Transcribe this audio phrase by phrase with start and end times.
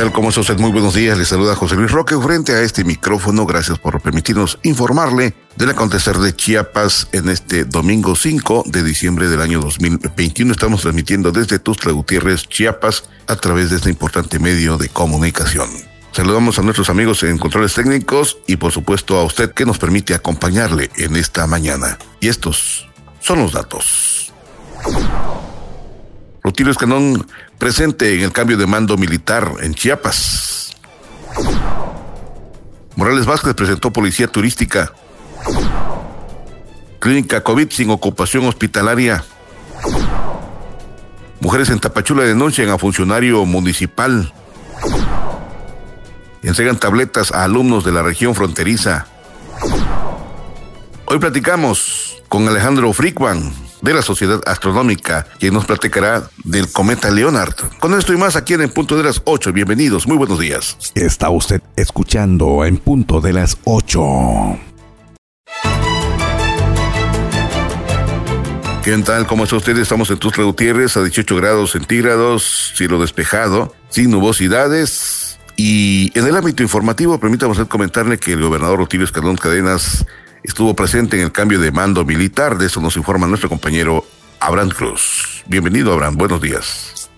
[0.00, 0.12] Tal?
[0.12, 0.58] ¿Cómo está usted?
[0.58, 1.18] Muy buenos días.
[1.18, 3.44] Le saluda José Luis Roque frente a este micrófono.
[3.44, 9.42] Gracias por permitirnos informarle del acontecer de Chiapas en este domingo 5 de diciembre del
[9.42, 10.52] año 2021.
[10.52, 15.68] Estamos transmitiendo desde Tuxtla Gutiérrez, Chiapas, a través de este importante medio de comunicación.
[16.12, 20.14] Saludamos a nuestros amigos en controles técnicos y por supuesto a usted que nos permite
[20.14, 21.98] acompañarle en esta mañana.
[22.20, 22.88] Y estos
[23.20, 24.32] son los datos.
[26.42, 27.26] Rutilio Escanón
[27.58, 30.72] presente en el cambio de mando militar en Chiapas.
[32.96, 34.92] Morales Vázquez presentó policía turística.
[36.98, 39.24] Clínica COVID sin ocupación hospitalaria.
[41.40, 44.32] Mujeres en Tapachula denuncian a funcionario municipal.
[46.42, 49.06] Entregan tabletas a alumnos de la región fronteriza.
[51.06, 57.54] Hoy platicamos con Alejandro Frickman, de la Sociedad Astronómica, quien nos platicará del cometa Leonard.
[57.78, 59.52] Con esto y más aquí en Punto de las 8.
[59.52, 60.76] Bienvenidos, muy buenos días.
[60.94, 64.00] Está usted escuchando En Punto de las 8.
[68.82, 69.26] ¿Qué tal?
[69.26, 69.76] ¿Cómo está usted?
[69.76, 75.38] Estamos en Tuxtla Gutiérrez a 18 grados centígrados, cielo despejado, sin nubosidades.
[75.54, 80.06] Y en el ámbito informativo, permítame comentarle que el gobernador Rutilio Escalón Cadenas
[80.42, 82.58] estuvo presente en el cambio de mando militar.
[82.58, 84.04] De eso nos informa nuestro compañero
[84.40, 85.42] Abraham Cruz.
[85.46, 86.16] Bienvenido, Abraham.
[86.16, 87.10] Buenos días.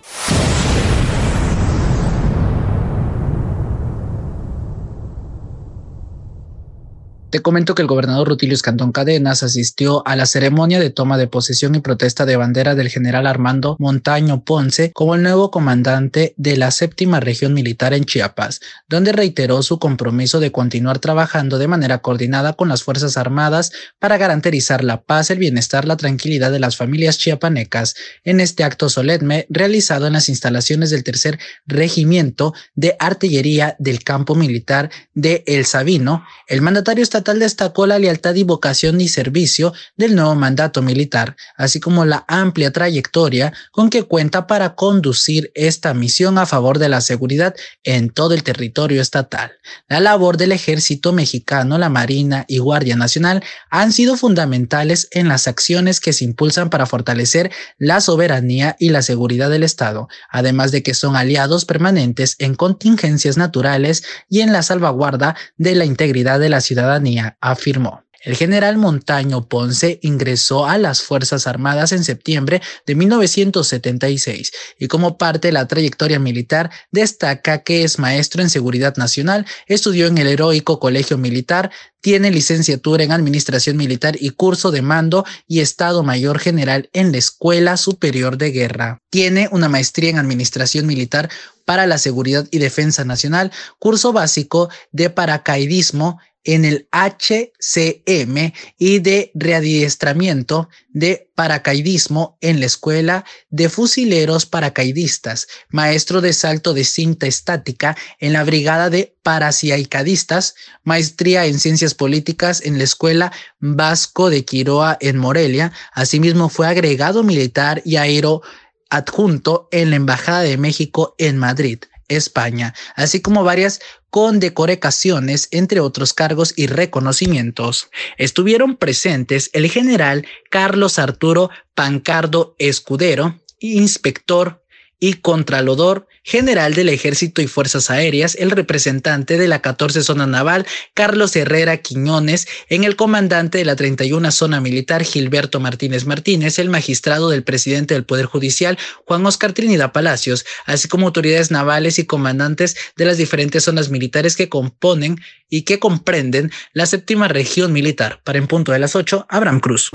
[7.32, 11.28] Te comento que el gobernador Rutilio Escandón Cadenas asistió a la ceremonia de toma de
[11.28, 16.58] posesión y protesta de bandera del general Armando Montaño Ponce como el nuevo comandante de
[16.58, 22.02] la séptima región militar en Chiapas, donde reiteró su compromiso de continuar trabajando de manera
[22.02, 26.76] coordinada con las Fuerzas Armadas para garantizar la paz, el bienestar, la tranquilidad de las
[26.76, 27.94] familias chiapanecas
[28.24, 34.34] en este acto solemne realizado en las instalaciones del tercer regimiento de artillería del campo
[34.34, 36.26] militar de El Sabino.
[36.46, 41.80] El mandatario está destacó la lealtad y vocación y servicio del nuevo mandato militar, así
[41.80, 47.00] como la amplia trayectoria con que cuenta para conducir esta misión a favor de la
[47.00, 49.52] seguridad en todo el territorio estatal.
[49.88, 55.46] La labor del ejército mexicano, la Marina y Guardia Nacional han sido fundamentales en las
[55.46, 60.82] acciones que se impulsan para fortalecer la soberanía y la seguridad del Estado, además de
[60.82, 66.48] que son aliados permanentes en contingencias naturales y en la salvaguarda de la integridad de
[66.48, 68.02] la ciudadanía afirmó.
[68.24, 75.18] El general Montaño Ponce ingresó a las Fuerzas Armadas en septiembre de 1976 y como
[75.18, 80.28] parte de la trayectoria militar destaca que es maestro en seguridad nacional, estudió en el
[80.28, 86.38] heroico Colegio Militar, tiene licenciatura en Administración Militar y curso de mando y Estado Mayor
[86.38, 88.98] General en la Escuela Superior de Guerra.
[89.10, 91.28] Tiene una maestría en Administración Militar
[91.64, 99.30] para la Seguridad y Defensa Nacional, curso básico de paracaidismo en el HCM y de
[99.34, 107.96] readiestramiento de paracaidismo en la Escuela de Fusileros Paracaidistas, maestro de salto de cinta estática
[108.18, 114.98] en la Brigada de Paraciaicadistas, maestría en Ciencias Políticas en la Escuela Vasco de Quiroa
[115.00, 115.72] en Morelia.
[115.92, 118.42] Asimismo, fue agregado militar y aero
[118.90, 121.78] adjunto en la Embajada de México en Madrid.
[122.08, 123.80] España, así como varias
[124.12, 127.88] condecoraciones, entre otros cargos y reconocimientos.
[128.18, 134.61] Estuvieron presentes el general Carlos Arturo Pancardo Escudero, inspector
[135.02, 140.64] y Contralodor General del Ejército y Fuerzas Aéreas, el representante de la 14 Zona Naval,
[140.94, 146.70] Carlos Herrera Quiñones, en el comandante de la 31 Zona Militar, Gilberto Martínez Martínez, el
[146.70, 152.06] magistrado del presidente del Poder Judicial, Juan Oscar Trinidad Palacios, así como autoridades navales y
[152.06, 158.20] comandantes de las diferentes zonas militares que componen y que comprenden la séptima región militar.
[158.22, 159.90] Para en punto de las 8, Abraham Cruz.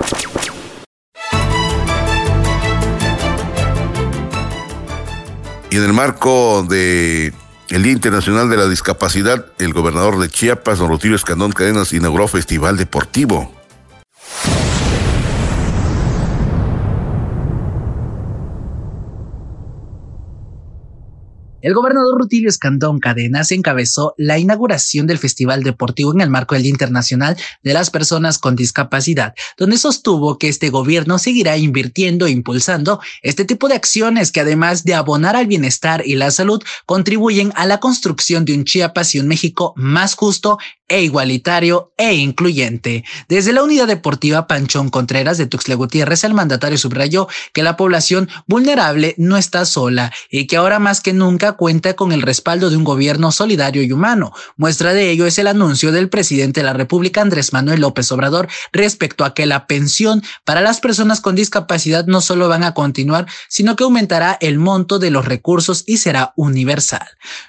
[5.70, 7.32] Y en el marco de
[7.68, 12.26] el Día Internacional de la Discapacidad, el gobernador de Chiapas, don Rutilio Escandón Cadenas, inauguró
[12.26, 13.57] Festival Deportivo.
[21.60, 26.62] El gobernador Rutilio Escandón Cadenas encabezó la inauguración del Festival Deportivo en el marco del
[26.62, 32.30] Día Internacional de las Personas con Discapacidad, donde sostuvo que este gobierno seguirá invirtiendo e
[32.30, 37.52] impulsando este tipo de acciones que además de abonar al bienestar y la salud, contribuyen
[37.56, 40.58] a la construcción de un Chiapas y un México más justo
[40.88, 43.04] e igualitario e incluyente.
[43.28, 48.28] Desde la unidad deportiva Panchón Contreras de Tuxtla Gutiérrez, el mandatario subrayó que la población
[48.46, 52.76] vulnerable no está sola y que ahora más que nunca cuenta con el respaldo de
[52.76, 54.32] un gobierno solidario y humano.
[54.56, 58.48] Muestra de ello es el anuncio del presidente de la República, Andrés Manuel López Obrador,
[58.72, 63.26] respecto a que la pensión para las personas con discapacidad no solo van a continuar,
[63.48, 67.06] sino que aumentará el monto de los recursos y será universal.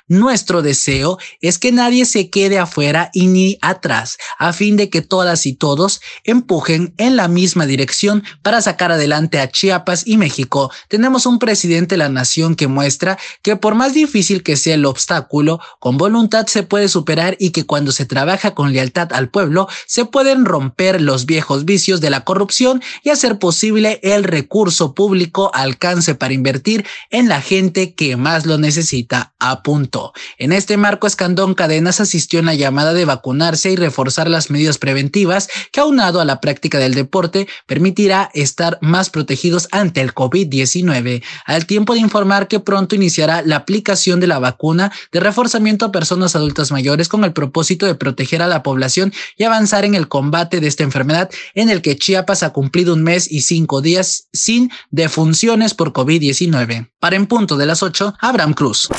[0.08, 5.02] Nuestro deseo es que nadie se quede afuera y ni atrás, a fin de que
[5.02, 10.72] todas y todos empujen en la misma dirección para sacar adelante a Chiapas y México.
[10.88, 14.86] Tenemos un presidente de la nación que muestra que por más difícil que sea el
[14.86, 19.68] obstáculo, con voluntad se puede superar y que cuando se trabaja con lealtad al pueblo,
[19.86, 25.52] se pueden romper los viejos vicios de la corrupción y hacer posible el recurso público
[25.54, 29.34] alcance para invertir en la gente que más lo necesita.
[29.40, 30.12] A punto.
[30.38, 34.78] En este marco, Escandón Cadenas asistió en la llamada de vacunarse y reforzar las medidas
[34.78, 41.24] preventivas que aunado a la práctica del deporte permitirá estar más protegidos ante el COVID-19,
[41.46, 45.92] al tiempo de informar que pronto iniciará la aplicación de la vacuna de reforzamiento a
[45.92, 50.08] personas adultas mayores con el propósito de proteger a la población y avanzar en el
[50.08, 54.28] combate de esta enfermedad en el que Chiapas ha cumplido un mes y cinco días
[54.34, 56.90] sin defunciones por COVID-19.
[57.00, 58.90] Para en punto de las 8, Abraham Cruz.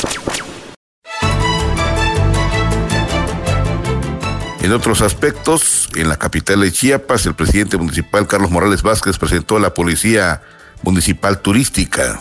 [4.62, 9.56] En otros aspectos, en la capital de Chiapas, el presidente municipal Carlos Morales Vázquez presentó
[9.56, 10.42] a la Policía
[10.82, 12.20] Municipal Turística.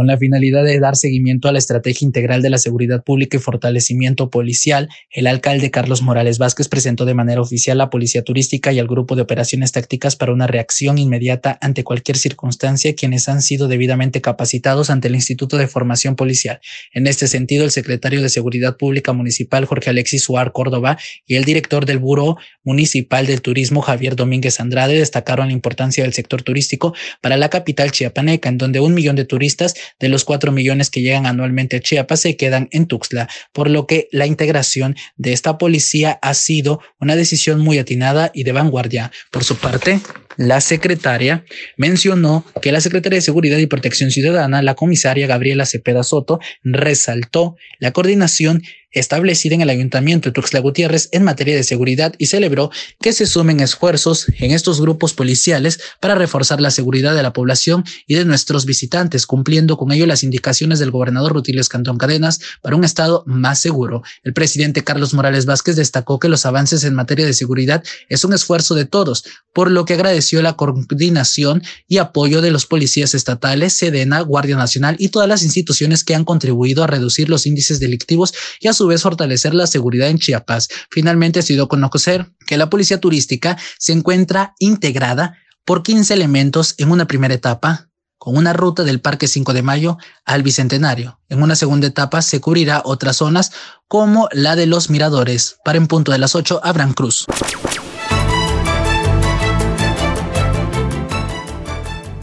[0.00, 3.40] Con la finalidad de dar seguimiento a la estrategia integral de la seguridad pública y
[3.40, 8.72] fortalecimiento policial, el alcalde Carlos Morales Vázquez presentó de manera oficial a la Policía Turística
[8.72, 13.42] y al Grupo de Operaciones Tácticas para una reacción inmediata ante cualquier circunstancia, quienes han
[13.42, 16.60] sido debidamente capacitados ante el Instituto de Formación Policial.
[16.94, 21.44] En este sentido, el secretario de Seguridad Pública Municipal, Jorge Alexis Suar Córdoba, y el
[21.44, 26.94] director del Buró Municipal del Turismo, Javier Domínguez Andrade, destacaron la importancia del sector turístico
[27.20, 31.02] para la capital chiapaneca, en donde un millón de turistas de los cuatro millones que
[31.02, 35.58] llegan anualmente a Chiapas se quedan en Tuxtla, por lo que la integración de esta
[35.58, 39.10] policía ha sido una decisión muy atinada y de vanguardia.
[39.30, 40.00] Por su parte,
[40.36, 41.44] la secretaria
[41.76, 47.56] mencionó que la secretaria de Seguridad y Protección Ciudadana, la comisaria Gabriela Cepeda Soto, resaltó
[47.78, 52.70] la coordinación establecida en el Ayuntamiento de Tuxtla Gutiérrez en materia de seguridad y celebró
[53.00, 57.84] que se sumen esfuerzos en estos grupos policiales para reforzar la seguridad de la población
[58.06, 62.76] y de nuestros visitantes, cumpliendo con ello las indicaciones del gobernador Rutilio Escantón Cadenas para
[62.76, 64.02] un estado más seguro.
[64.24, 68.32] El presidente Carlos Morales Vázquez destacó que los avances en materia de seguridad es un
[68.32, 73.72] esfuerzo de todos, por lo que agradeció la coordinación y apoyo de los policías estatales,
[73.72, 78.32] Sedena, Guardia Nacional y todas las instituciones que han contribuido a reducir los índices delictivos
[78.60, 80.68] y a su vez fortalecer la seguridad en Chiapas.
[80.90, 86.90] Finalmente ha sido conocer que la policía turística se encuentra integrada por 15 elementos en
[86.90, 91.20] una primera etapa, con una ruta del Parque 5 de Mayo al Bicentenario.
[91.28, 93.52] En una segunda etapa se cubrirá otras zonas
[93.86, 95.56] como la de los miradores.
[95.62, 97.26] Para en punto de las 8, Abraham Cruz.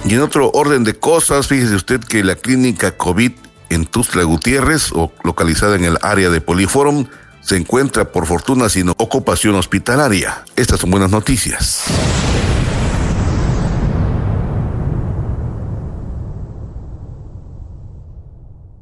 [0.05, 3.33] Y en otro orden de cosas, fíjese usted que la clínica COVID
[3.69, 7.07] en Tuzla Gutiérrez, o localizada en el área de Poliforum,
[7.41, 10.43] se encuentra por fortuna sin ocupación hospitalaria.
[10.55, 11.85] Estas son buenas noticias.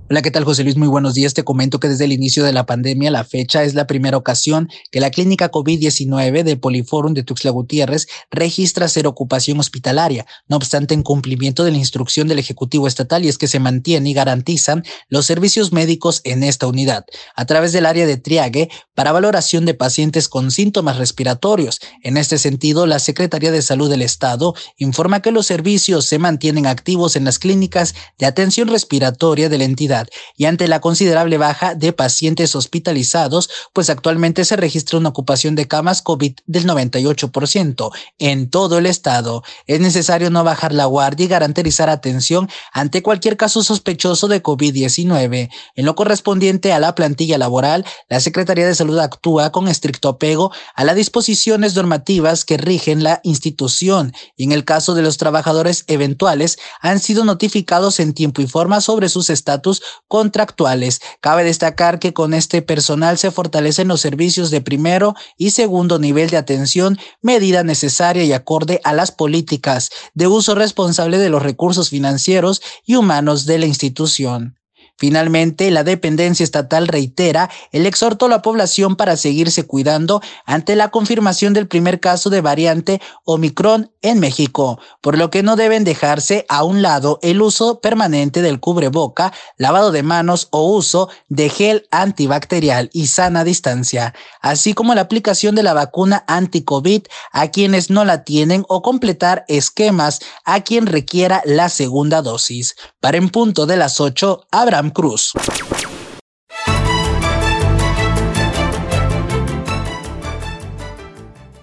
[0.07, 0.77] Hola, ¿qué tal José Luis?
[0.77, 1.33] Muy buenos días.
[1.33, 4.69] Te comento que desde el inicio de la pandemia, la fecha es la primera ocasión
[4.91, 10.93] que la clínica COVID-19 de Poliforum de Tuxtla Gutiérrez registra cero ocupación hospitalaria, no obstante
[10.93, 14.83] en cumplimiento de la instrucción del Ejecutivo Estatal y es que se mantiene y garantizan
[15.09, 19.73] los servicios médicos en esta unidad a través del área de triague para valoración de
[19.73, 21.79] pacientes con síntomas respiratorios.
[22.03, 26.67] En este sentido, la Secretaría de Salud del Estado informa que los servicios se mantienen
[26.67, 29.94] activos en las clínicas de atención respiratoria de la entidad
[30.37, 35.67] y ante la considerable baja de pacientes hospitalizados, pues actualmente se registra una ocupación de
[35.67, 39.43] camas COVID del 98% en todo el estado.
[39.67, 45.49] Es necesario no bajar la guardia y garantizar atención ante cualquier caso sospechoso de COVID-19.
[45.75, 50.51] En lo correspondiente a la plantilla laboral, la Secretaría de Salud actúa con estricto apego
[50.75, 55.83] a las disposiciones normativas que rigen la institución y en el caso de los trabajadores
[55.87, 61.01] eventuales han sido notificados en tiempo y forma sobre sus estatus contractuales.
[61.21, 66.29] Cabe destacar que con este personal se fortalecen los servicios de primero y segundo nivel
[66.29, 71.89] de atención, medida necesaria y acorde a las políticas de uso responsable de los recursos
[71.89, 74.57] financieros y humanos de la institución.
[74.97, 80.89] Finalmente, la dependencia estatal reitera el exhorto a la población para seguirse cuidando ante la
[80.89, 86.45] confirmación del primer caso de variante Omicron en México, por lo que no deben dejarse
[86.47, 91.87] a un lado el uso permanente del cubreboca, lavado de manos o uso de gel
[91.91, 98.05] antibacterial y sana distancia, así como la aplicación de la vacuna anti-COVID a quienes no
[98.05, 102.75] la tienen o completar esquemas a quien requiera la segunda dosis.
[103.01, 104.47] Para en punto de las 8,
[104.89, 105.33] Cruz.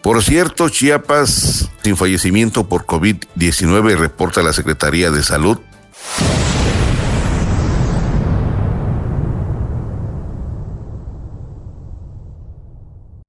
[0.02, 5.58] Por cierto, Chiapas sin fallecimiento por COVID-19 reporta la Secretaría de Salud.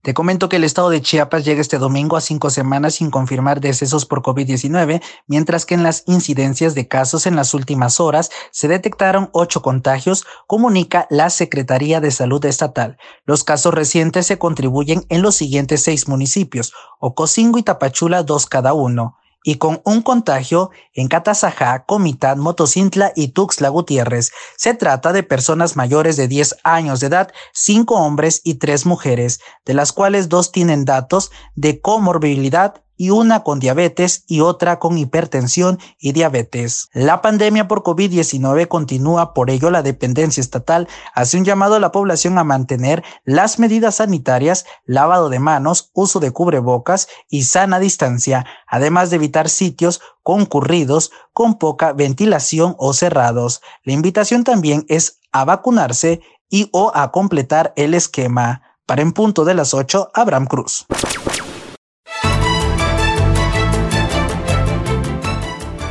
[0.03, 3.61] Te comento que el estado de Chiapas llega este domingo a cinco semanas sin confirmar
[3.61, 8.67] decesos por COVID-19, mientras que en las incidencias de casos en las últimas horas se
[8.67, 12.97] detectaron ocho contagios, comunica la Secretaría de Salud Estatal.
[13.23, 18.73] Los casos recientes se contribuyen en los siguientes seis municipios, Ocosingo y Tapachula, dos cada
[18.73, 24.31] uno y con un contagio en Catazajá, Comitán, Motocintla y Tuxtla Gutiérrez.
[24.57, 29.39] Se trata de personas mayores de 10 años de edad, cinco hombres y tres mujeres,
[29.65, 34.97] de las cuales dos tienen datos de comorbilidad y una con diabetes y otra con
[34.97, 36.89] hipertensión y diabetes.
[36.93, 41.91] La pandemia por COVID-19 continúa, por ello la dependencia estatal hace un llamado a la
[41.91, 48.45] población a mantener las medidas sanitarias, lavado de manos, uso de cubrebocas y sana distancia,
[48.67, 53.61] además de evitar sitios concurridos con poca ventilación o cerrados.
[53.83, 58.61] La invitación también es a vacunarse y o a completar el esquema.
[58.85, 60.85] Para en punto de las 8, Abraham Cruz.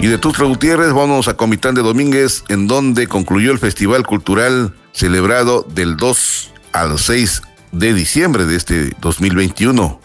[0.03, 4.75] Y de Tuxtla Gutiérrez vamos a Comitán de Domínguez, en donde concluyó el Festival Cultural
[4.91, 10.01] celebrado del 2 al 6 de diciembre de este 2021.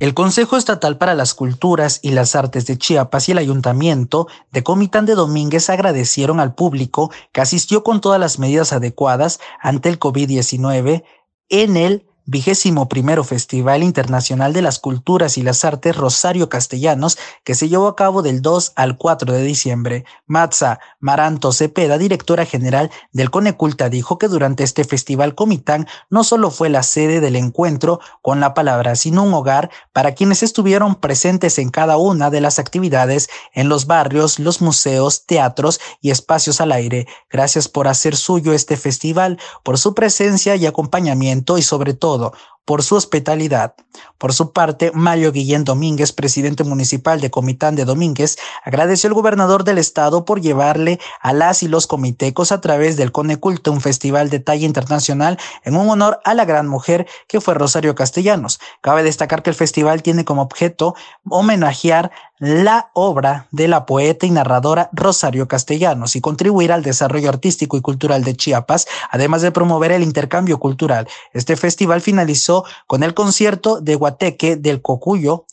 [0.00, 4.64] El Consejo Estatal para las Culturas y las Artes de Chiapas y el Ayuntamiento de
[4.64, 10.00] Comitán de Domínguez agradecieron al público que asistió con todas las medidas adecuadas ante el
[10.00, 11.04] COVID-19
[11.50, 17.54] en el vigésimo primero Festival Internacional de las Culturas y las Artes Rosario Castellanos, que
[17.54, 20.04] se llevó a cabo del 2 al 4 de diciembre.
[20.26, 26.50] Matza Maranto Cepeda, directora general del Coneculta, dijo que durante este festival Comitán no solo
[26.50, 31.58] fue la sede del encuentro con la palabra, sino un hogar para quienes estuvieron presentes
[31.58, 36.72] en cada una de las actividades en los barrios, los museos, teatros y espacios al
[36.72, 37.06] aire.
[37.30, 42.32] Gracias por hacer suyo este festival, por su presencia y acompañamiento y sobre todo todo.
[42.68, 43.72] Por su hospitalidad.
[44.18, 49.64] Por su parte, Mario Guillén Domínguez, presidente municipal de Comitán de Domínguez, agradeció al gobernador
[49.64, 54.28] del estado por llevarle a las y los comitecos a través del Coneculto un festival
[54.28, 58.60] de talla internacional en un honor a la gran mujer que fue Rosario Castellanos.
[58.82, 60.94] Cabe destacar que el festival tiene como objeto
[61.30, 67.76] homenajear la obra de la poeta y narradora Rosario Castellanos y contribuir al desarrollo artístico
[67.76, 71.08] y cultural de Chiapas, además de promover el intercambio cultural.
[71.32, 75.46] Este festival finalizó con el concierto de Guateque del Cocuyo,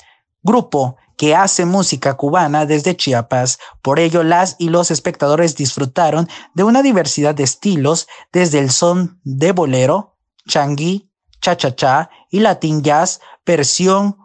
[0.44, 3.60] grupo que hace música cubana desde Chiapas.
[3.82, 9.20] Por ello, las y los espectadores disfrutaron de una diversidad de estilos, desde el son
[9.24, 11.10] de bolero, changui,
[11.42, 14.18] cha-cha-cha y latin jazz, versión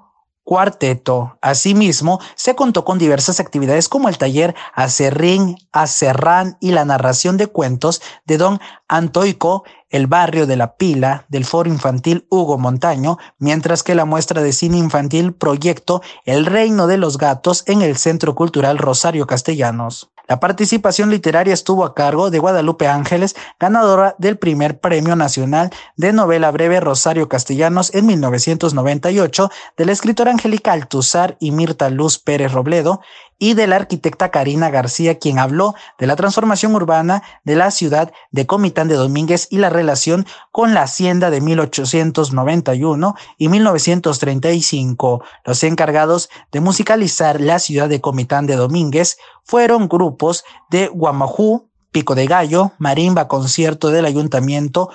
[0.44, 1.38] cuarteto.
[1.40, 7.47] Asimismo, se contó con diversas actividades como el taller Acerrín, Acerrán y la narración de
[7.47, 13.82] cuentos de don Antoico, el barrio de la Pila del Foro Infantil Hugo Montaño, mientras
[13.82, 18.35] que la muestra de cine infantil Proyecto El Reino de los Gatos en el Centro
[18.35, 20.11] Cultural Rosario Castellanos.
[20.30, 26.12] La participación literaria estuvo a cargo de Guadalupe Ángeles, ganadora del primer Premio Nacional de
[26.12, 32.52] Novela Breve Rosario Castellanos en 1998, de la escritora Angélica Altuzar y Mirta Luz Pérez
[32.52, 33.00] Robledo,
[33.40, 38.12] y de la arquitecta Karina García, quien habló de la transformación urbana de la ciudad
[38.30, 45.25] de Comitán de Domínguez y la relación con la hacienda de 1891 y 1935.
[45.44, 52.14] Los encargados de musicalizar la ciudad de Comitán de Domínguez fueron grupos de Guamajú, Pico
[52.14, 54.90] de Gallo, Marimba Concierto del Ayuntamiento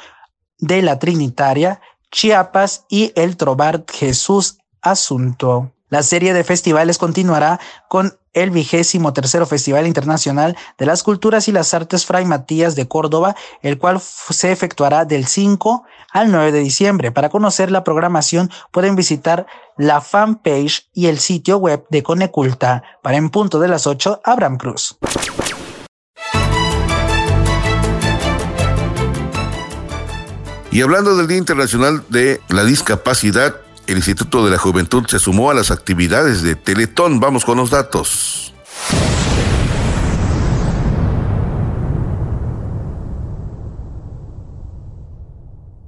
[0.59, 5.74] de la Trinitaria, Chiapas y el Trobar Jesús Asunto.
[5.95, 11.53] La serie de festivales continuará con el vigésimo tercero Festival Internacional de las Culturas y
[11.53, 16.59] las Artes Fray Matías de Córdoba, el cual se efectuará del 5 al 9 de
[16.59, 17.13] diciembre.
[17.13, 19.47] Para conocer la programación pueden visitar
[19.77, 22.83] la fanpage y el sitio web de Coneculta.
[23.01, 24.97] Para en punto de las 8, Abraham Cruz.
[30.71, 35.51] Y hablando del Día Internacional de la Discapacidad, el Instituto de la Juventud se sumó
[35.51, 37.19] a las actividades de Teletón.
[37.19, 38.53] Vamos con los datos.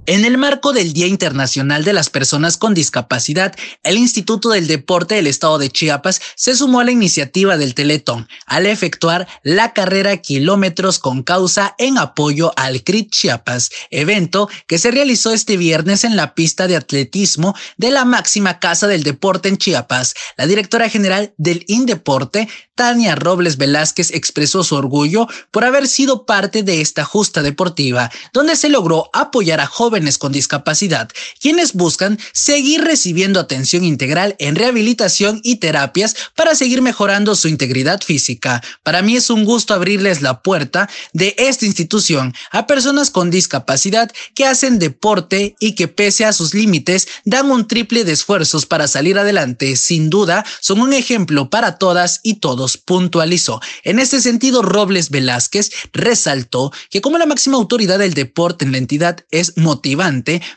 [0.09, 5.15] En el marco del Día Internacional de las Personas con Discapacidad, el Instituto del Deporte
[5.15, 10.15] del Estado de Chiapas se sumó a la iniciativa del Teletón al efectuar la carrera
[10.15, 16.15] kilómetros con causa en apoyo al CRIT Chiapas, evento que se realizó este viernes en
[16.15, 20.13] la pista de atletismo de la máxima casa del deporte en Chiapas.
[20.37, 26.63] La directora general del Indeporte, Tania Robles Velázquez, expresó su orgullo por haber sido parte
[26.63, 31.09] de esta justa deportiva, donde se logró apoyar a jóvenes con discapacidad,
[31.41, 38.01] quienes buscan seguir recibiendo atención integral en rehabilitación y terapias para seguir mejorando su integridad
[38.03, 38.61] física.
[38.83, 44.11] Para mí es un gusto abrirles la puerta de esta institución a personas con discapacidad
[44.35, 48.87] que hacen deporte y que pese a sus límites dan un triple de esfuerzos para
[48.87, 49.75] salir adelante.
[49.77, 53.61] Sin duda, son un ejemplo para todas y todos, puntualizó.
[53.83, 58.77] En este sentido, Robles Velázquez resaltó que como la máxima autoridad del deporte en la
[58.77, 59.57] entidad es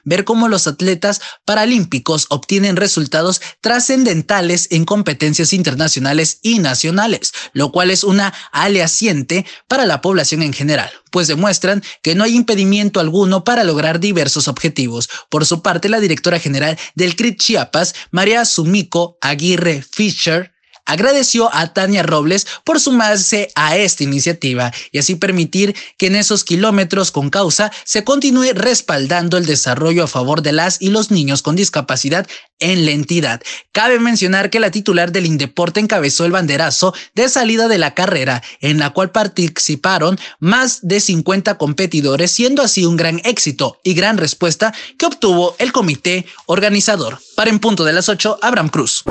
[0.05, 7.91] ver cómo los atletas paralímpicos obtienen resultados trascendentales en competencias internacionales y nacionales, lo cual
[7.91, 13.45] es una aliaciente para la población en general, pues demuestran que no hay impedimento alguno
[13.45, 15.09] para lograr diversos objetivos.
[15.29, 20.53] Por su parte, la directora general del CRIT Chiapas, María Sumiko Aguirre Fischer,
[20.91, 26.45] agradeció a Tania Robles por sumarse a esta iniciativa y así permitir que en esos
[26.45, 31.43] kilómetros con causa se continúe respaldando el desarrollo a favor de las y los niños
[31.43, 32.27] con discapacidad
[32.59, 33.41] en la entidad.
[33.73, 38.43] Cabe mencionar que la titular del Indeporte encabezó el banderazo de salida de la carrera,
[38.61, 44.19] en la cual participaron más de 50 competidores, siendo así un gran éxito y gran
[44.19, 47.19] respuesta que obtuvo el comité organizador.
[47.37, 49.05] Para en punto de las 8, Abraham Cruz.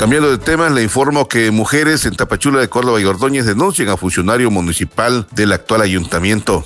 [0.00, 3.98] Cambiando de tema, le informo que mujeres en Tapachula de Córdoba y Ordóñez denuncian a
[3.98, 6.64] funcionario municipal del actual ayuntamiento.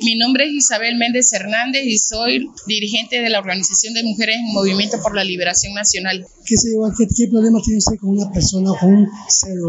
[0.00, 4.50] Mi nombre es Isabel Méndez Hernández y soy dirigente de la Organización de Mujeres en
[4.54, 6.24] Movimiento por la Liberación Nacional.
[6.46, 9.06] ¿Qué, qué, qué problema tiene usted con una persona con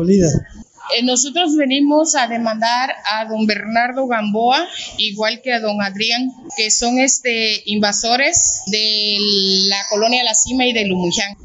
[0.07, 0.31] líder?
[0.93, 4.67] Eh, nosotros venimos a demandar a don Bernardo Gamboa,
[4.97, 9.17] igual que a don Adrián, que son este, invasores de
[9.67, 11.35] la colonia La Cima y de Lumuján,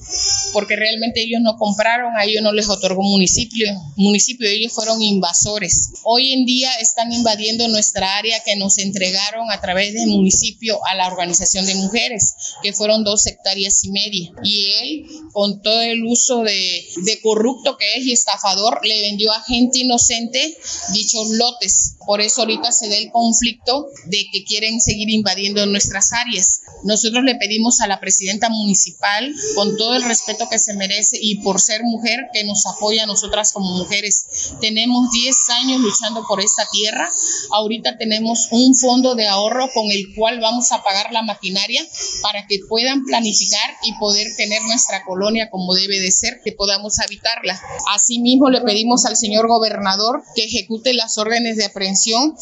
[0.53, 5.91] porque realmente ellos no compraron, a ellos no les otorgó municipio, municipio, ellos fueron invasores.
[6.05, 10.95] Hoy en día están invadiendo nuestra área que nos entregaron a través del municipio a
[10.97, 14.33] la organización de mujeres, que fueron dos hectáreas y media.
[14.43, 19.30] Y él, con todo el uso de, de corrupto que es y estafador, le vendió
[19.33, 20.57] a gente inocente
[20.93, 21.97] dichos lotes.
[22.07, 26.61] Por eso ahorita se da el conflicto de que quieren seguir invadiendo nuestras áreas.
[26.83, 31.37] Nosotros le pedimos a la presidenta municipal, con todo el respeto que se merece y
[31.43, 34.25] por ser mujer, que nos apoya a nosotras como mujeres.
[34.61, 37.11] Tenemos 10 años luchando por esta tierra.
[37.53, 41.87] Ahorita tenemos un fondo de ahorro con el cual vamos a pagar la maquinaria
[42.23, 46.99] para que puedan planificar y poder tener nuestra colonia como debe de ser, que podamos
[46.99, 47.61] habitarla.
[47.95, 52.35] Asimismo, le pedimos al señor gobernador que ejecute las órdenes de aprehensión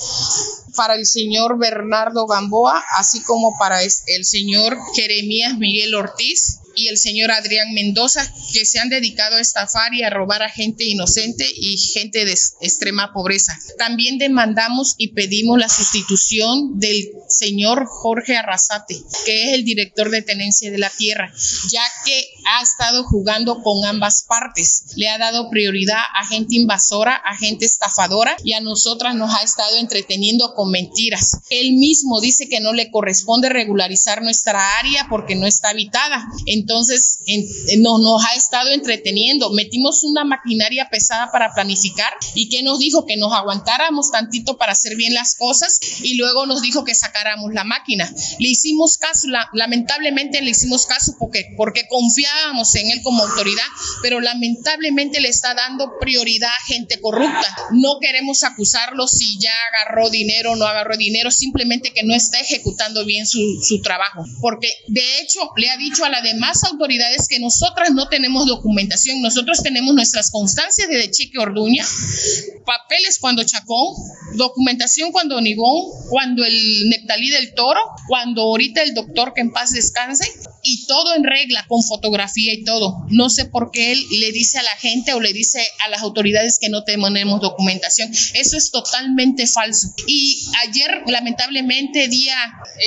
[0.76, 6.96] para el señor Bernardo Gamboa, así como para el señor Jeremías Miguel Ortiz y el
[6.96, 11.44] señor Adrián Mendoza, que se han dedicado a estafar y a robar a gente inocente
[11.52, 13.58] y gente de extrema pobreza.
[13.78, 20.22] También demandamos y pedimos la sustitución del señor Jorge Arrasate, que es el director de
[20.22, 21.32] tenencia de la tierra,
[21.72, 24.84] ya que ha estado jugando con ambas partes.
[24.96, 29.42] Le ha dado prioridad a gente invasora, a gente estafadora y a nosotras nos ha
[29.42, 31.38] estado entreteniendo con mentiras.
[31.50, 36.24] Él mismo dice que no le corresponde regularizar nuestra área porque no está habitada.
[36.46, 37.18] Entonces,
[37.78, 39.50] no, nos ha estado entreteniendo.
[39.50, 44.72] Metimos una maquinaria pesada para planificar y que nos dijo que nos aguantáramos tantito para
[44.72, 48.12] hacer bien las cosas y luego nos dijo que sacáramos la máquina.
[48.38, 51.86] Le hicimos caso, lamentablemente le hicimos caso porque, porque
[52.38, 53.64] confiábamos en él como autoridad,
[54.02, 57.56] pero lamentablemente le está dando prioridad a gente corrupta.
[57.72, 62.38] No queremos acusarlo si ya agarró dinero o no agarró dinero, simplemente que no está
[62.40, 64.24] ejecutando bien su, su trabajo.
[64.40, 69.20] Porque de hecho le ha dicho a las demás autoridades que nosotras no tenemos documentación,
[69.20, 71.84] nosotros tenemos nuestras constancias de Chique Orduña,
[72.64, 73.94] papeles cuando Chacón,
[74.36, 79.72] documentación cuando Nibón, cuando el Nectalí del Toro, cuando ahorita el doctor que en paz
[79.72, 80.30] descanse,
[80.62, 83.04] y todo en regla, con fotografía y todo.
[83.08, 86.02] No sé por qué él le dice a la gente o le dice a las
[86.02, 88.10] autoridades que no tenemos documentación.
[88.34, 89.88] Eso es totalmente falso.
[90.06, 92.36] Y ayer, lamentablemente, día,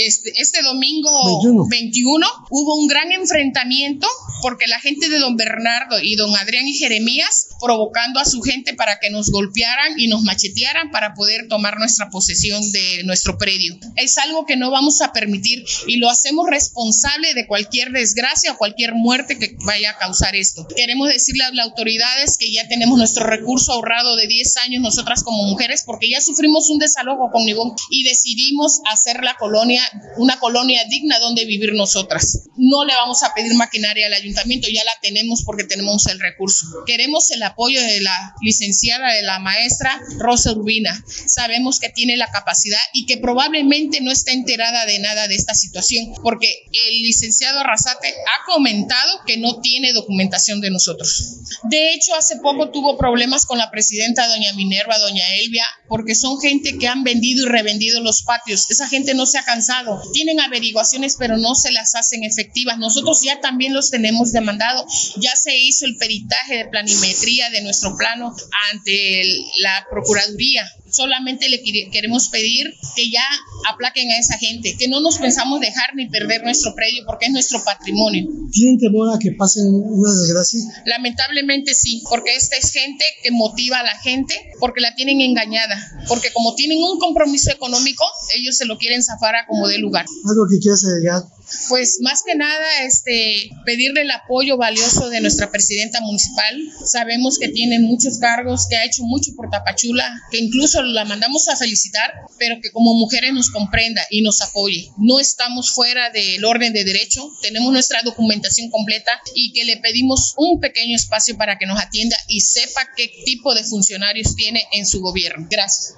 [0.06, 2.28] este, este domingo 21.
[2.50, 4.08] hubo un gran enfrentamiento
[4.42, 8.74] porque la gente de don Bernardo y don Adrián y Jeremías provocando a su gente
[8.74, 13.78] para que nos golpearan y nos machetearan para poder tomar nuestra posesión de nuestro predio.
[13.96, 18.58] Es algo que no vamos a permitir y lo hacemos responsable de cualquier desgracia o
[18.58, 20.68] cualquier muerte que vaya a causar esto.
[20.76, 25.24] Queremos decirle a las autoridades que ya tenemos nuestro recurso ahorrado de 10 años nosotras
[25.24, 29.82] como mujeres porque ya sufrimos un desalojo con Nibón y decidimos hacer la colonia
[30.18, 32.50] una colonia digna donde vivir nosotras.
[32.58, 36.66] No le vamos a pedir maquinaria al ayuntamiento, ya la tenemos porque tenemos el recurso.
[36.86, 41.04] Queremos el apoyo de la licenciada, de la maestra Rosa Urbina.
[41.28, 45.54] Sabemos que tiene la capacidad y que probablemente no está enterada de nada de esta
[45.54, 51.38] situación, porque el licenciado Arrasate ha comentado que no tiene documentación de nosotros.
[51.64, 56.40] De hecho, hace poco tuvo problemas con la presidenta doña Minerva, doña Elvia, porque son
[56.40, 58.66] gente que han vendido y revendido los patios.
[58.70, 60.02] Esa gente no se ha cansado.
[60.14, 62.78] Tienen averiguaciones, pero no se las hacen efectivas.
[62.78, 64.86] Nosotros ya también los tenemos demandado.
[65.18, 68.34] Ya se hizo el peritaje de planimetría de nuestro plano
[68.72, 69.24] ante
[69.60, 70.66] la Procuraduría.
[70.90, 73.24] Solamente le queremos pedir que ya
[73.70, 77.32] aplaquen a esa gente, que no nos pensamos dejar ni perder nuestro predio porque es
[77.34, 78.28] nuestro patrimonio.
[78.52, 80.60] ¿Tienen temor a que pasen una desgracia?
[80.86, 85.76] Lamentablemente sí, porque esta es gente que motiva a la gente porque la tienen engañada,
[86.08, 88.06] porque como tienen un compromiso económico,
[88.38, 90.06] ellos se lo quieren zafar a como de lugar.
[90.30, 91.24] ¿Algo que quieras agregar?
[91.68, 96.56] Pues más que nada, este, pedirle el apoyo valioso de nuestra presidenta municipal.
[96.86, 101.50] Sabemos que tiene muchos cargos, que ha hecho mucho por Tapachula, que incluso la mandamos
[101.50, 104.92] a felicitar, pero que como mujeres nos comprenda y nos apoye.
[104.98, 110.34] No estamos fuera del orden de derecho, tenemos nuestra documentación completa y que le pedimos
[110.38, 114.86] un pequeño espacio para que nos atienda y sepa qué tipo de funcionarios tiene en
[114.86, 115.48] su gobierno.
[115.50, 115.96] Gracias.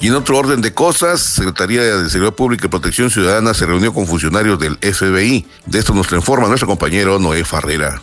[0.00, 3.92] Y en otro orden de cosas, Secretaría de Seguridad Pública y Protección Ciudadana se reunió
[3.92, 5.44] con funcionarios del FBI.
[5.66, 8.00] De esto nos informa nuestro compañero Noé Farrera.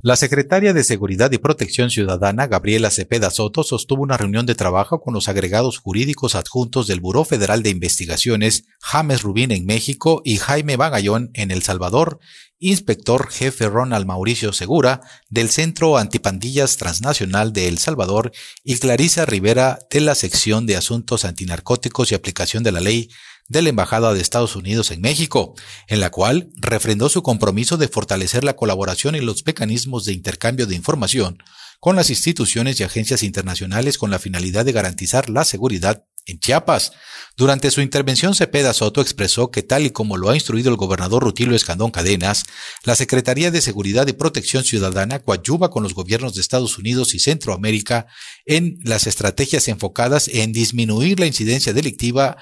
[0.00, 5.00] La secretaria de Seguridad y Protección Ciudadana, Gabriela Cepeda Soto, sostuvo una reunión de trabajo
[5.00, 10.36] con los agregados jurídicos adjuntos del Buró Federal de Investigaciones, James Rubín en México y
[10.36, 12.20] Jaime Bagayón en El Salvador,
[12.60, 18.30] inspector jefe Ronald Mauricio Segura del Centro Antipandillas Transnacional de El Salvador
[18.62, 23.10] y Clarisa Rivera de la Sección de Asuntos Antinarcóticos y Aplicación de la Ley
[23.48, 25.54] de la Embajada de Estados Unidos en México,
[25.88, 30.66] en la cual refrendó su compromiso de fortalecer la colaboración y los mecanismos de intercambio
[30.66, 31.42] de información
[31.80, 36.92] con las instituciones y agencias internacionales con la finalidad de garantizar la seguridad en Chiapas.
[37.36, 41.22] Durante su intervención, Cepeda Soto expresó que tal y como lo ha instruido el gobernador
[41.22, 42.44] Rutilio Escandón Cadenas,
[42.84, 47.20] la Secretaría de Seguridad y Protección Ciudadana coadyuva con los gobiernos de Estados Unidos y
[47.20, 48.06] Centroamérica
[48.44, 52.36] en las estrategias enfocadas en disminuir la incidencia delictiva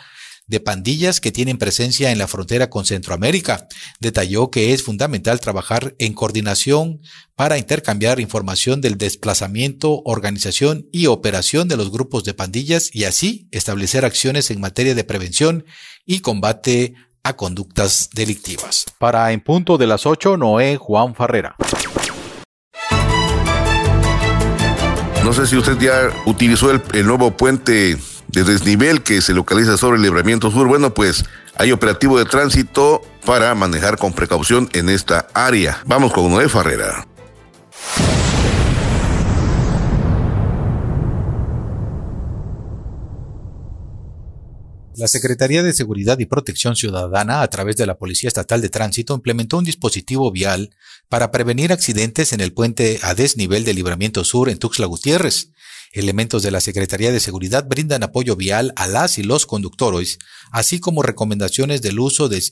[0.47, 3.67] de pandillas que tienen presencia en la frontera con Centroamérica.
[4.01, 7.01] Detalló que es fundamental trabajar en coordinación
[7.35, 13.49] para intercambiar información del desplazamiento, organización y operación de los grupos de pandillas y así
[13.51, 15.65] establecer acciones en materia de prevención
[16.05, 18.87] y combate a conductas delictivas.
[18.99, 21.57] Para En Punto de las 8, Noé Juan Farrera.
[25.25, 27.97] No sé si usted ya utilizó el, el nuevo puente
[28.29, 30.67] de desnivel que se localiza sobre el libramiento sur.
[30.67, 31.25] Bueno, pues
[31.57, 35.83] hay operativo de tránsito para manejar con precaución en esta área.
[35.87, 37.07] Vamos con Noé Farrera.
[44.97, 49.15] La Secretaría de Seguridad y Protección Ciudadana, a través de la Policía Estatal de Tránsito,
[49.15, 50.71] implementó un dispositivo vial
[51.11, 55.51] para prevenir accidentes en el puente a desnivel de Libramiento Sur en Tuxtla Gutiérrez.
[55.97, 60.19] Elementos de la Secretaría de Seguridad brindan apoyo vial a las y los conductores,
[60.51, 62.43] así como recomendaciones del uso de,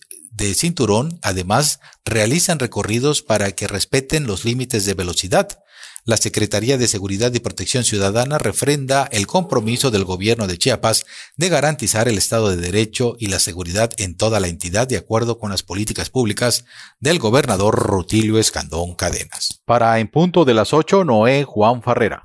[0.55, 1.19] cinturón.
[1.21, 5.59] Además, realizan recorridos para que respeten los límites de velocidad.
[6.07, 11.05] La Secretaría de Seguridad y Protección Ciudadana refrenda el compromiso del gobierno de Chiapas
[11.37, 15.39] de garantizar el Estado de Derecho y la seguridad en toda la entidad de acuerdo
[15.39, 16.65] con las políticas públicas
[16.99, 19.61] del gobernador Rutilio Escandón Cadenas.
[19.67, 22.23] Para En Punto de las 8, Noé Juan Farrera.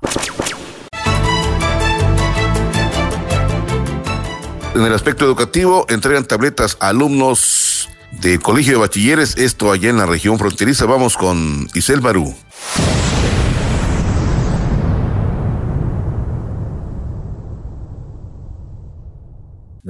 [4.74, 9.96] En el aspecto educativo, entregan tabletas a alumnos del Colegio de Bachilleres, esto allá en
[9.96, 10.86] la región fronteriza.
[10.86, 12.34] Vamos con Isel Barú.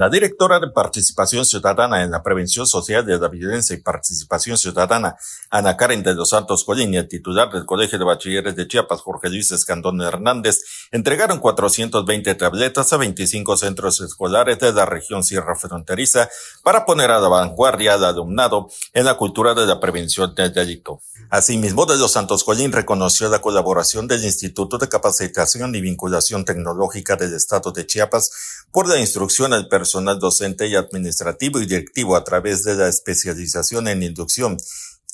[0.01, 5.15] La directora de Participación Ciudadana en la Prevención Social de la Violencia y Participación Ciudadana,
[5.51, 9.01] Ana Karen de los Santos Colín, y el titular del Colegio de Bachilleres de Chiapas,
[9.01, 15.55] Jorge Luis Escandón Hernández, entregaron 420 tabletas a 25 centros escolares de la región Sierra
[15.55, 16.27] Fronteriza
[16.63, 21.01] para poner a la vanguardia al alumnado en la cultura de la prevención del delito.
[21.29, 27.15] Asimismo, de los Santos Colín reconoció la colaboración del Instituto de Capacitación y Vinculación Tecnológica
[27.17, 32.23] del Estado de Chiapas por la instrucción al personal docente y administrativo y directivo a
[32.23, 34.57] través de la especialización en inducción,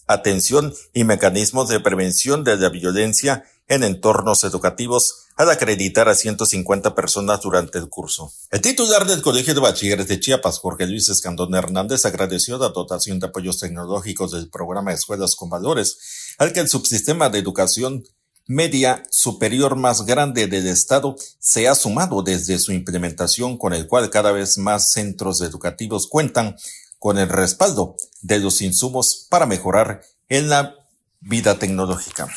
[0.08, 6.96] atención y mecanismos de prevención de la violencia en entornos educativos al acreditar a 150
[6.96, 8.32] personas durante el curso.
[8.50, 13.20] El titular del Colegio de Bachilleres de Chiapas, Jorge Luis Escandón Hernández, agradeció la dotación
[13.20, 18.04] de apoyos tecnológicos del programa Escuelas con Valores, al que el subsistema de educación
[18.48, 24.10] media superior más grande del Estado se ha sumado desde su implementación con el cual
[24.10, 26.56] cada vez más centros educativos cuentan
[27.00, 30.76] con el respaldo de los insumos para mejorar en la
[31.20, 32.28] vida tecnológica.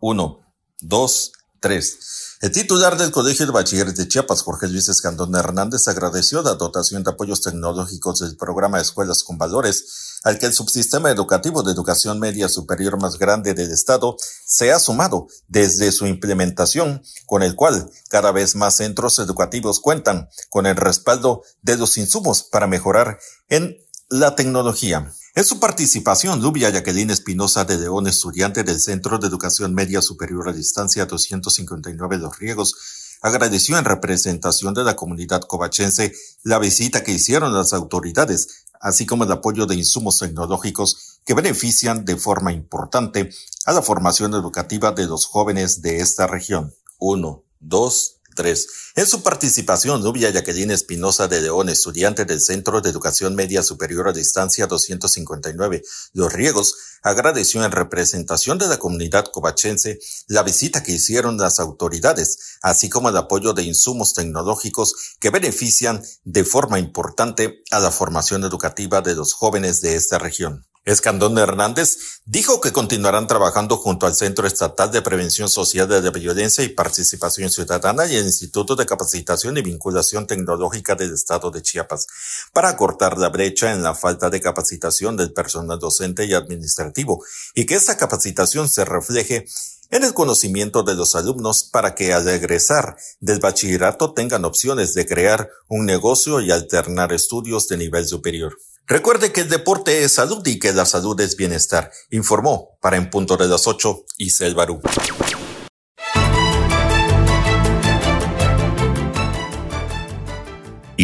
[0.00, 0.40] Uno,
[0.80, 2.36] dos, tres.
[2.42, 7.02] El titular del Colegio de Bachilleres de Chiapas, Jorge Luis Escandón Hernández, agradeció la dotación
[7.02, 12.18] de apoyos tecnológicos del programa Escuelas con Valores, al que el subsistema educativo de educación
[12.18, 17.90] media superior más grande del Estado se ha sumado desde su implementación, con el cual
[18.08, 23.76] cada vez más centros educativos cuentan con el respaldo de los insumos para mejorar en
[24.08, 25.12] la tecnología.
[25.34, 30.48] En su participación, Lubia Jacqueline Espinosa de León, estudiante del Centro de Educación Media Superior
[30.48, 32.74] a Distancia 259 Los Riegos,
[33.20, 39.24] agradeció en representación de la comunidad covachense la visita que hicieron las autoridades, así como
[39.24, 43.30] el apoyo de insumos tecnológicos que benefician de forma importante
[43.64, 46.74] a la formación educativa de los jóvenes de esta región.
[46.98, 48.68] 1, 2, 3.
[48.96, 54.08] En su participación, Nubia Jacqueline Espinosa de León, estudiante del Centro de Educación Media Superior
[54.08, 60.92] a Distancia 259, Los Riegos, agradeció en representación de la comunidad covachense la visita que
[60.92, 67.62] hicieron las autoridades, así como el apoyo de insumos tecnológicos que benefician de forma importante
[67.70, 70.66] a la formación educativa de los jóvenes de esta región.
[70.84, 76.10] Escandón Hernández dijo que continuarán trabajando junto al Centro Estatal de Prevención Social de la
[76.10, 82.06] Violencia y Participación Ciudadana y Instituto de Capacitación y Vinculación Tecnológica del Estado de Chiapas
[82.52, 87.66] para acortar la brecha en la falta de capacitación del personal docente y administrativo y
[87.66, 89.46] que esta capacitación se refleje
[89.90, 95.06] en el conocimiento de los alumnos para que al egresar del bachillerato tengan opciones de
[95.06, 98.58] crear un negocio y alternar estudios de nivel superior.
[98.86, 103.08] Recuerde que el deporte es salud y que la salud es bienestar, informó para en
[103.08, 104.82] punto de las 8 Isel Barú.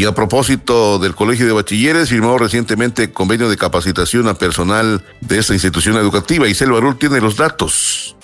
[0.01, 5.39] Y a propósito del Colegio de Bachilleres, firmó recientemente convenio de capacitación a personal de
[5.39, 6.49] esta institución educativa.
[6.49, 8.17] Isel Barú tiene los datos.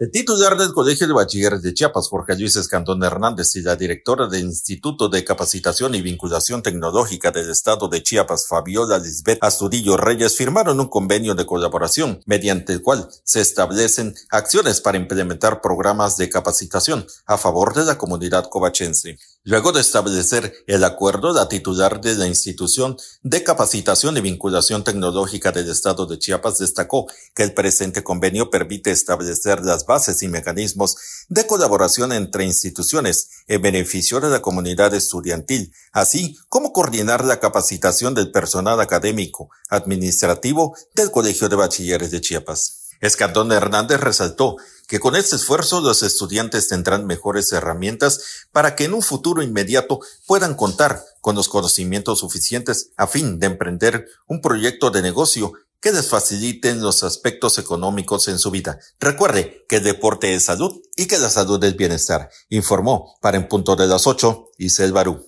[0.00, 4.28] El titular del Colegio de Bachilleres de Chiapas, Jorge Luis Escandón Hernández, y la directora
[4.28, 10.38] del Instituto de Capacitación y Vinculación Tecnológica del Estado de Chiapas, Fabiola Lisbeth Astudillo Reyes,
[10.38, 16.30] firmaron un convenio de colaboración mediante el cual se establecen acciones para implementar programas de
[16.30, 19.18] capacitación a favor de la comunidad covachense.
[19.42, 25.50] Luego de establecer el acuerdo, la titular de la institución de capacitación y vinculación tecnológica
[25.50, 30.96] del Estado de Chiapas destacó que el presente convenio permite establecer las bases y mecanismos
[31.30, 38.12] de colaboración entre instituciones en beneficio de la comunidad estudiantil, así como coordinar la capacitación
[38.12, 42.79] del personal académico, administrativo del Colegio de Bachilleres de Chiapas.
[43.00, 48.94] Escandón Hernández resaltó que con este esfuerzo los estudiantes tendrán mejores herramientas para que en
[48.94, 54.90] un futuro inmediato puedan contar con los conocimientos suficientes a fin de emprender un proyecto
[54.90, 58.78] de negocio que les faciliten los aspectos económicos en su vida.
[58.98, 62.30] Recuerde que el deporte es salud y que la salud es bienestar.
[62.50, 65.26] Informó para en punto de las 8 Isel Barú.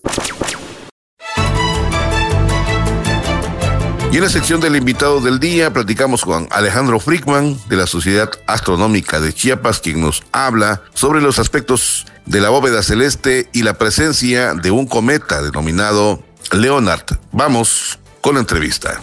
[4.12, 8.30] Y en la sección del invitado del día platicamos con Alejandro Frickman de la Sociedad
[8.46, 13.78] Astronómica de Chiapas, quien nos habla sobre los aspectos de la bóveda celeste y la
[13.78, 16.22] presencia de un cometa denominado
[16.52, 17.06] Leonard.
[17.32, 19.00] Vamos con la entrevista.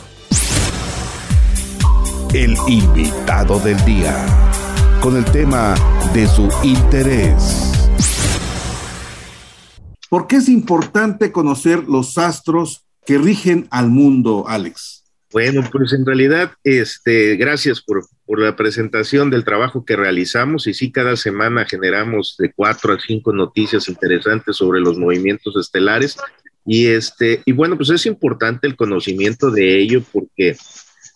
[2.32, 4.13] El invitado del día,
[5.02, 5.74] con el tema
[6.13, 7.72] de su interés.
[10.08, 14.99] ¿Por qué es importante conocer los astros que rigen al mundo, Alex?
[15.32, 20.74] Bueno, pues en realidad, este, gracias por, por, la presentación del trabajo que realizamos y
[20.74, 26.18] sí, cada semana generamos de cuatro a cinco noticias interesantes sobre los movimientos estelares
[26.65, 30.56] y este, y bueno, pues es importante el conocimiento de ello porque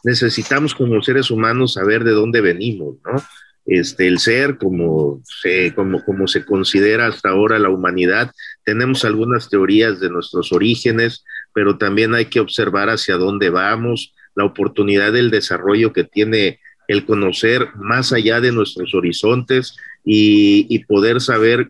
[0.04, 3.22] necesitamos como seres humanos saber de dónde venimos, ¿no?
[3.66, 8.32] Este, el ser como se, como, como se considera hasta ahora la humanidad.
[8.66, 14.46] Tenemos algunas teorías de nuestros orígenes, pero también hay que observar hacia dónde vamos, la
[14.46, 21.68] oportunidad del desarrollo que tiene el conocer más allá de nuestros horizontes y, poder saber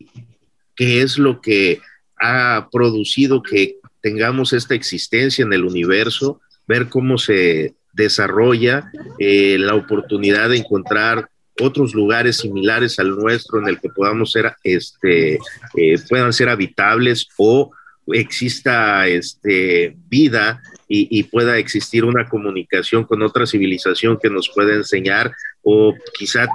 [0.76, 1.82] qué es lo que
[2.20, 9.76] ha producido que tengamos esta existencia en el universo, ver cómo se desarrolla eh, la
[9.76, 15.36] oportunidad de encontrar otros lugares similares al nuestro en el que podamos ser, este,
[15.76, 17.72] eh, puedan ser habitables o
[18.08, 25.34] exista este, vida y, pueda existir una comunicación con otra civilización que nos pueda enseñar
[25.64, 26.48] o quizá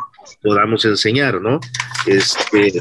[0.43, 1.59] podamos enseñar, ¿no?
[2.07, 2.73] Este,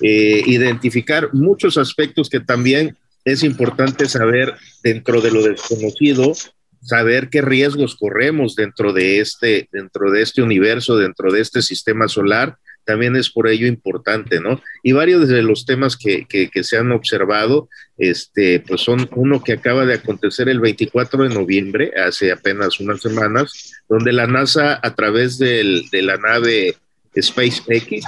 [0.00, 6.32] eh, identificar muchos aspectos que también es importante saber dentro de lo desconocido,
[6.80, 12.08] saber qué riesgos corremos dentro de este, dentro de este universo, dentro de este sistema
[12.08, 14.62] solar también es por ello importante, ¿no?
[14.82, 17.68] Y varios de los temas que, que, se han observado,
[17.98, 23.00] este, pues son uno que acaba de acontecer el 24 de noviembre, hace apenas unas
[23.00, 26.76] semanas, donde la NASA a través del, de la nave
[27.20, 28.04] SpaceX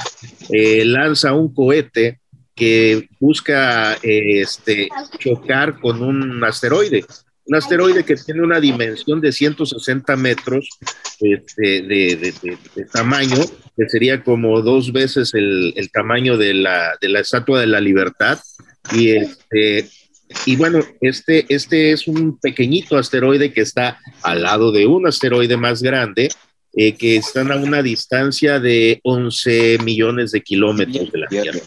[0.50, 2.20] eh, lanza un cohete
[2.54, 4.88] que busca eh, este,
[5.18, 7.04] chocar con un asteroide
[7.48, 10.68] un asteroide que tiene una dimensión de 160 metros
[11.18, 12.34] este, de,
[12.92, 13.36] tamaño,
[13.76, 18.38] que sería como dos veces el, tamaño de la, de la, Estatua de la Libertad.
[18.92, 19.88] Y, este,
[20.44, 25.56] y bueno, este, este es un pequeñito asteroide que está al lado de un asteroide
[25.56, 26.28] más grande,
[26.74, 31.58] eh, que están a una distancia de 11 millones de kilómetros de la Tierra.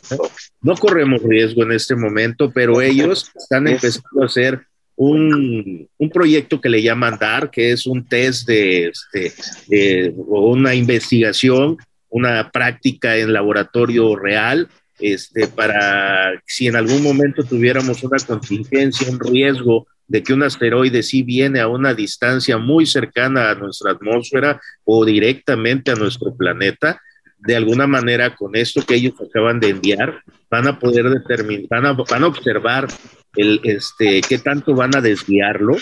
[0.62, 4.62] No corremos riesgo en este momento, pero ellos están empezando a hacer
[5.04, 11.78] un, un, proyecto que le llaman DAR, que es un test de, este, una investigación,
[12.10, 19.20] una práctica en laboratorio real, este, para si en algún momento tuviéramos una contingencia, un
[19.20, 24.62] riesgo de que un asteroide sí viene a una distancia muy cercana a nuestra atmósfera
[24.84, 27.02] o directamente a nuestro planeta,
[27.40, 31.86] de alguna manera con esto que ellos acaban de enviar, van a poder determinar, van
[31.88, 32.88] a, van a observar
[33.36, 35.78] el, este, qué tanto van a desviarlo,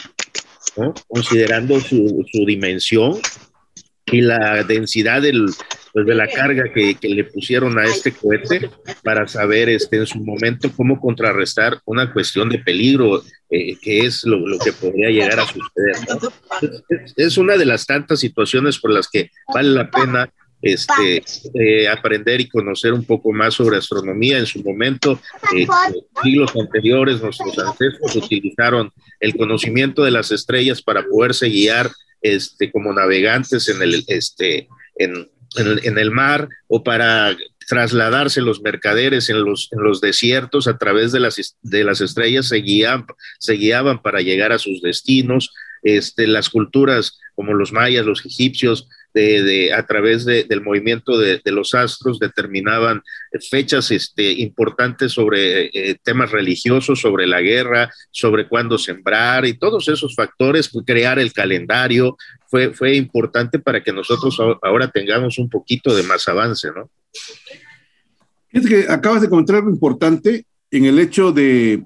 [1.08, 3.18] considerando su, su, dimensión
[4.06, 5.50] y la densidad del,
[5.94, 8.70] pues, de la carga que, que, le pusieron a este cohete
[9.04, 14.24] para saber este, en su momento cómo contrarrestar una cuestión de peligro eh, que es
[14.26, 15.96] lo, lo, que podría llegar a suceder.
[16.90, 20.32] Es, es, una de las tantas situaciones por las que vale la pena
[20.62, 24.38] este, eh, aprender y conocer un poco más sobre astronomía.
[24.38, 25.20] En su momento,
[25.56, 25.68] eh,
[26.24, 31.90] siglos anteriores, nuestros ancestros utilizaron el conocimiento de las estrellas para poderse guiar
[32.22, 34.68] este, como navegantes en, el, este,
[34.98, 37.36] en, en, el mar o para
[37.68, 42.48] trasladarse los mercaderes en los, en los desiertos a través de las, de las estrellas
[42.48, 42.64] se,
[43.40, 45.54] se guiaban para llegar a sus destinos.
[45.82, 51.74] Este, las culturas como los mayas, los egipcios, de, a través del movimiento de, los
[51.74, 53.02] astros determinaban
[53.50, 59.88] fechas este, importantes sobre eh, temas religiosos, sobre la guerra, sobre cuándo sembrar y todos
[59.88, 65.50] esos factores, pues, crear el calendario, fue, fue importante para que nosotros ahora tengamos un
[65.50, 66.90] poquito de más avance, ¿no?
[68.52, 71.84] Es que acabas de comentar algo importante en el hecho de,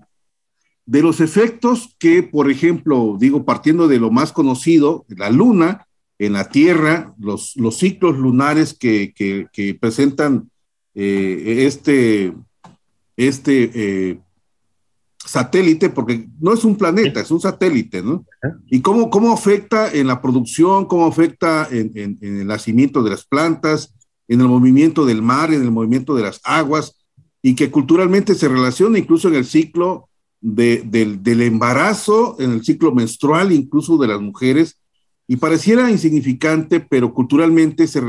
[0.86, 5.88] de los efectos que, por ejemplo, digo, partiendo de lo más conocido, la luna,
[6.26, 10.50] en la Tierra, los, los ciclos lunares que, que, presentan
[10.96, 12.34] eh, este,
[13.18, 14.20] este eh,
[15.26, 18.26] satélite, porque no es un planeta, es un satélite, ¿no?
[18.68, 23.94] Y cómo, cómo afecta en la producción, cómo afecta en, el nacimiento de las plantas,
[24.28, 26.98] en el movimiento del mar, en el movimiento de las aguas,
[27.42, 30.08] y que culturalmente se relaciona incluso en el ciclo
[30.40, 34.78] de, del, del embarazo, en el ciclo menstrual, incluso de las mujeres,
[35.34, 38.04] y pareciera insignificante, pero culturalmente se,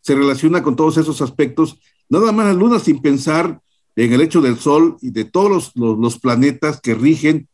[0.00, 3.60] se relaciona con todos esos aspectos, nada más la luna sin pensar
[3.94, 7.46] en el hecho del Sol y de todos los, los, planetas que rigen,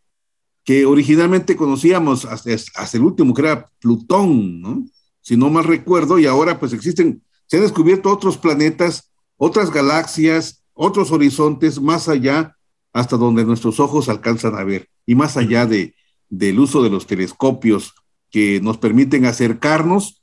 [0.62, 2.52] que originalmente conocíamos hasta,
[2.92, 4.86] el último, que era Plutón, ¿no?
[5.20, 10.62] si no mal recuerdo, y ahora pues existen, se han descubierto otros planetas, otras galaxias,
[10.74, 12.56] otros horizontes más allá,
[12.92, 15.96] hasta donde nuestros ojos alcanzan a ver, y más allá de,
[16.28, 17.94] del uso de los telescopios
[18.30, 20.22] que nos permiten acercarnos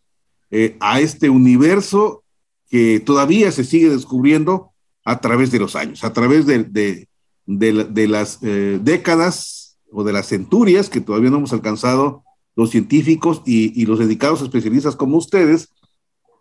[0.51, 2.23] eh, a este universo
[2.69, 4.71] que todavía se sigue descubriendo
[5.03, 7.07] a través de los años, a través de, de,
[7.45, 12.23] de, las eh, décadas o de las centurias que todavía no hemos alcanzado
[12.55, 15.69] los científicos y, y los dedicados especialistas como ustedes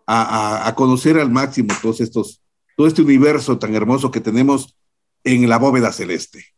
[0.06, 2.42] a, a, conocer al máximo todos estos,
[2.76, 4.76] todo este universo tan hermoso que tenemos
[5.24, 6.53] en la bóveda celeste.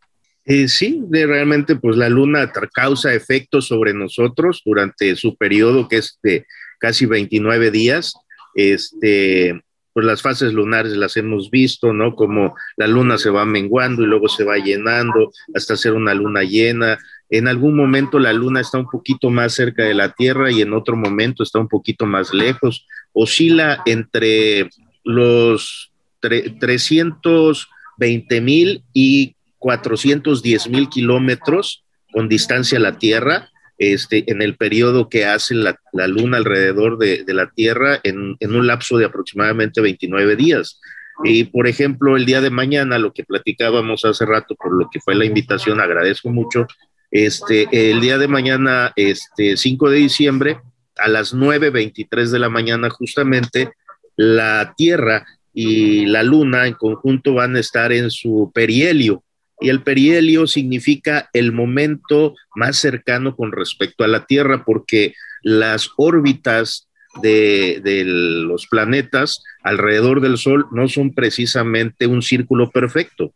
[0.47, 6.21] Eh, sí, realmente pues la luna causa efectos sobre nosotros durante su periodo que es
[6.23, 6.47] de
[6.79, 8.15] casi 29 días.
[8.55, 12.15] Este, pues las fases lunares las hemos visto, ¿no?
[12.15, 16.43] Como la luna se va menguando y luego se va llenando hasta ser una luna
[16.43, 16.99] llena.
[17.29, 20.75] En algún momento la luna está un poquito más cerca de la Tierra y en
[20.75, 22.87] otro momento está un poquito más lejos.
[23.13, 24.71] Oscila entre
[25.03, 25.91] los
[26.21, 29.36] 320 mil y
[29.67, 35.77] 410 mil kilómetros con distancia a la Tierra, este, en el periodo que hace la,
[36.07, 40.81] Luna alrededor de, la Tierra en, un lapso de aproximadamente 29 días.
[41.25, 45.01] Y por ejemplo, el día de mañana, lo que platicábamos hace rato, por lo que
[45.01, 46.69] fue la invitación, agradezco mucho.
[47.11, 50.61] Este, el día de mañana, este 5 de diciembre,
[50.97, 53.73] a las 9.23 de la mañana, justamente,
[54.15, 59.25] la Tierra y la Luna en conjunto van a estar en su perihelio
[59.61, 65.91] y el perihelio significa el momento más cercano con respecto a la Tierra, porque las
[65.97, 66.89] órbitas
[67.23, 73.33] de, los planetas alrededor del Sol no son precisamente un círculo perfecto,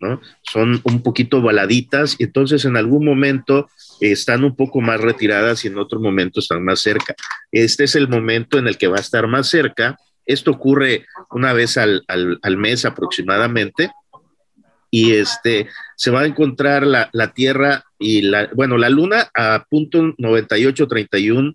[0.00, 0.20] ¿no?
[0.42, 3.68] Son un poquito baladitas y entonces en algún momento
[4.00, 7.14] están un poco más retiradas y en otro momento están más cerca.
[7.52, 9.96] Este es el momento en el que va a estar más cerca.
[10.26, 12.02] Esto ocurre una vez al
[12.56, 13.90] mes aproximadamente
[14.90, 20.14] y este, se va a encontrar la, Tierra y la, bueno, la Luna a punto
[20.18, 21.54] 9831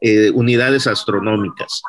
[0.00, 1.82] eh, unidades astronómicas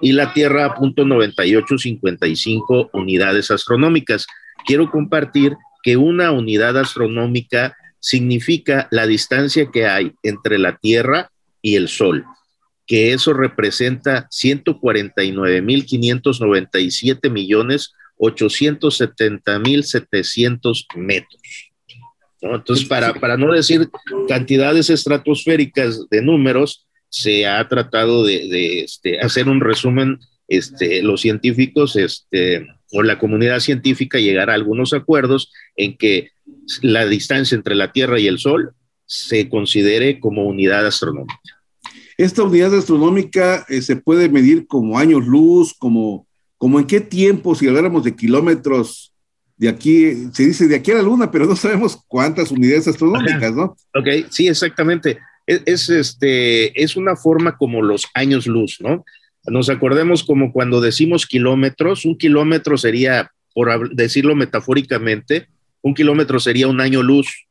[0.00, 4.26] y la Tierra a punto 9855 unidades astronómicas.
[4.66, 11.30] Quiero compartir que una unidad astronómica significa la distancia que hay entre la Tierra
[11.62, 12.24] y el Sol,
[12.86, 21.40] que eso representa 149.597 millones 870.700 metros.
[22.42, 22.56] ¿no?
[22.56, 23.88] Entonces, para, para no decir
[24.28, 31.94] cantidades estratosféricas de números, se ha tratado de, este, hacer un resumen, este, los científicos
[31.94, 36.32] este, o la comunidad científica llegar a algunos acuerdos en que
[36.82, 38.74] la distancia entre la Tierra y el Sol
[39.06, 41.38] se considere como unidad astronómica.
[42.16, 46.26] Esta unidad astronómica eh, se puede medir como años luz, como
[46.64, 49.12] como en qué tiempo, si habláramos de kilómetros
[49.58, 53.54] de aquí, se dice de aquí a la luna, pero no sabemos cuántas unidades astronómicas,
[53.54, 53.76] ¿no?
[53.94, 55.18] Ok, sí, exactamente.
[55.46, 59.04] Es, este, es una forma como los años luz, ¿no?
[59.46, 65.48] Nos acordemos como cuando decimos kilómetros, un kilómetro sería, por decirlo metafóricamente,
[65.82, 67.46] un kilómetro sería un año luz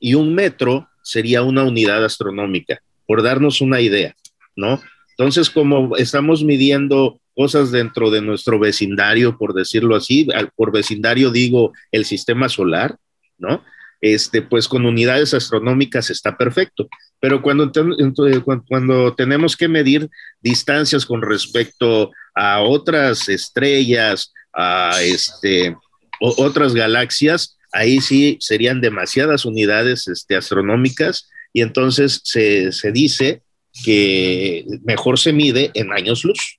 [0.00, 4.16] y un metro sería una unidad astronómica, por darnos una idea,
[4.56, 4.80] ¿no?
[5.10, 10.26] Entonces, como estamos midiendo cosas dentro de nuestro vecindario, por decirlo así,
[10.56, 12.96] por vecindario digo el sistema solar,
[13.36, 13.62] ¿no?
[14.00, 16.88] Este, pues con unidades astronómicas está perfecto,
[17.20, 17.70] pero cuando,
[18.66, 20.08] cuando tenemos que medir
[20.40, 25.76] distancias con respecto a otras estrellas, a este,
[26.20, 33.42] otras galaxias, ahí sí serían demasiadas unidades este, astronómicas y entonces se, se dice
[33.84, 36.58] que mejor se mide en años luz.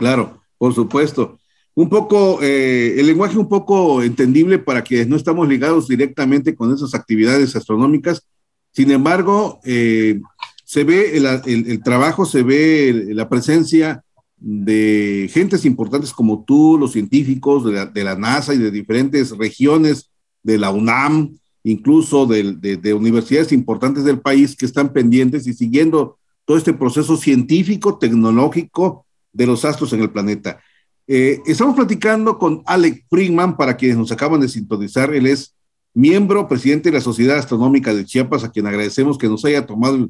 [0.00, 1.38] Claro, por supuesto.
[1.74, 6.72] Un poco, eh, el lenguaje un poco entendible para que no estamos ligados directamente con
[6.72, 8.26] esas actividades astronómicas.
[8.72, 10.18] Sin embargo, eh,
[10.64, 14.02] se ve el, trabajo, se ve la presencia
[14.38, 20.08] de gentes importantes como tú, los científicos de la, NASA y de diferentes regiones
[20.42, 26.56] de la UNAM, incluso de, universidades importantes del país que están pendientes y siguiendo todo
[26.56, 30.60] este proceso científico, tecnológico de los astros en el planeta.
[31.06, 35.12] Eh, estamos platicando con Alec Friedman, para quienes nos acaban de sintonizar.
[35.14, 35.54] Él es
[35.92, 40.08] miembro, presidente de la Sociedad Astronómica de Chiapas, a quien agradecemos que nos haya tomado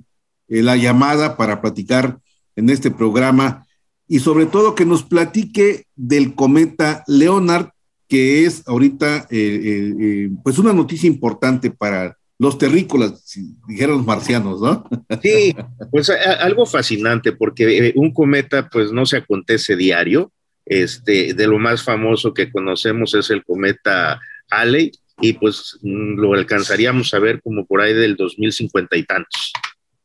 [0.49, 2.21] eh, la llamada para platicar
[2.57, 3.67] en este programa
[4.07, 7.71] y sobre todo que nos platique del cometa Leonard,
[8.09, 14.63] que es ahorita eh, pues una noticia importante para los terrícolas, si dijeron los marcianos,
[14.63, 14.89] ¿no?
[15.23, 15.55] Sí,
[15.91, 20.33] pues algo fascinante, porque eh, un cometa pues no se acontece diario.
[20.65, 24.21] Este, de lo más famoso que conocemos es el cometa
[24.51, 29.53] Halley, y pues mm, lo alcanzaríamos a ver como por ahí del 2050 y tantos,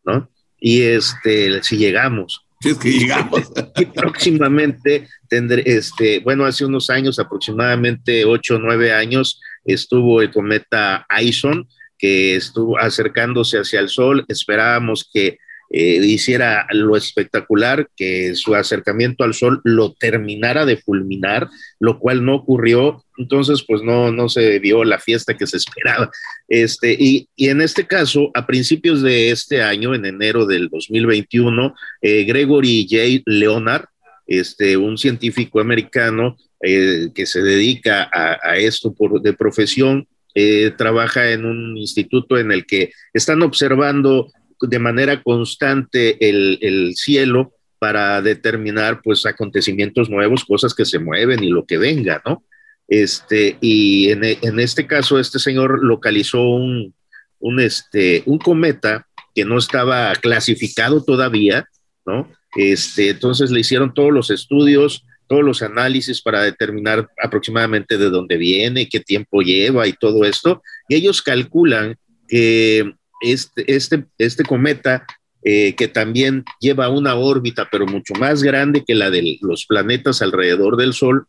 [0.03, 0.29] ¿no?
[0.59, 2.45] Y este, si llegamos.
[2.59, 3.49] Si es que llegamos.
[3.79, 10.31] Y próximamente tendré, este, bueno, hace unos años, aproximadamente 8 o 9 años, estuvo el
[10.31, 11.65] cometa Aison,
[11.97, 14.25] que estuvo acercándose hacia el sol.
[14.27, 15.37] Esperábamos que
[15.71, 22.23] eh, hiciera lo espectacular, que su acercamiento al sol lo terminara de fulminar, lo cual
[22.23, 23.03] no ocurrió.
[23.17, 26.11] Entonces, pues no, no se vio la fiesta que se esperaba.
[26.47, 31.73] Este, y, y en este caso, a principios de este año, en enero del 2021,
[32.01, 33.23] eh, Gregory J.
[33.25, 33.85] Leonard,
[34.27, 40.07] este, un científico americano eh, que se dedica a, a esto por, de profesión,
[40.37, 47.53] eh, trabaja en un instituto en el que están observando de manera constante el, cielo
[47.79, 52.43] para determinar pues acontecimientos nuevos, cosas que se mueven y lo que venga, ¿no?
[52.87, 56.93] Este, y en, este caso, este señor localizó un,
[57.39, 61.67] un, este, un cometa que no estaba clasificado todavía,
[62.05, 62.29] ¿no?
[62.55, 68.37] Este, entonces le hicieron todos los estudios, todos los análisis para determinar aproximadamente de dónde
[68.37, 70.61] viene, qué tiempo lleva y todo esto.
[70.87, 71.97] Y ellos calculan
[72.27, 75.05] que este, este, este cometa,
[75.43, 80.21] eh, que también lleva una órbita, pero mucho más grande que la de los planetas
[80.21, 81.27] alrededor del Sol,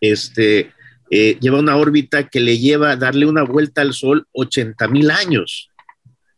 [0.00, 0.72] este,
[1.10, 5.10] eh, lleva una órbita que le lleva a darle una vuelta al Sol 80 mil
[5.10, 5.70] años.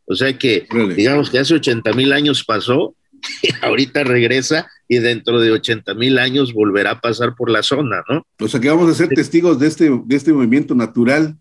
[0.07, 0.67] O sea que,
[0.97, 2.95] digamos que hace 80 mil años pasó,
[3.63, 8.27] ahorita regresa y dentro de 80 mil años volverá a pasar por la zona, ¿no?
[8.39, 11.37] O sea que vamos a ser testigos de este, de este movimiento natural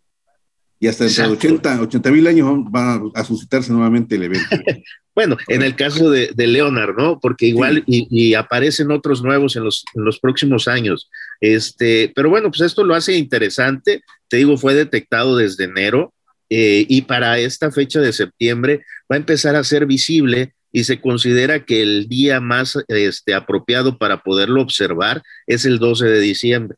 [0.79, 4.47] y hasta dentro de 80 mil años va a suscitarse nuevamente el evento.
[5.15, 7.19] bueno, en el caso de, de Leonard, ¿no?
[7.19, 11.09] Porque igual y, aparecen otros nuevos en los, en los próximos años.
[11.41, 14.03] Este, pero bueno, pues esto lo hace interesante.
[14.29, 16.13] Te digo, fue detectado desde enero
[16.49, 21.01] eh, y para esta fecha de septiembre va a empezar a ser visible y se
[21.01, 26.77] considera que el día más este, apropiado para poderlo observar es el 12 de diciembre.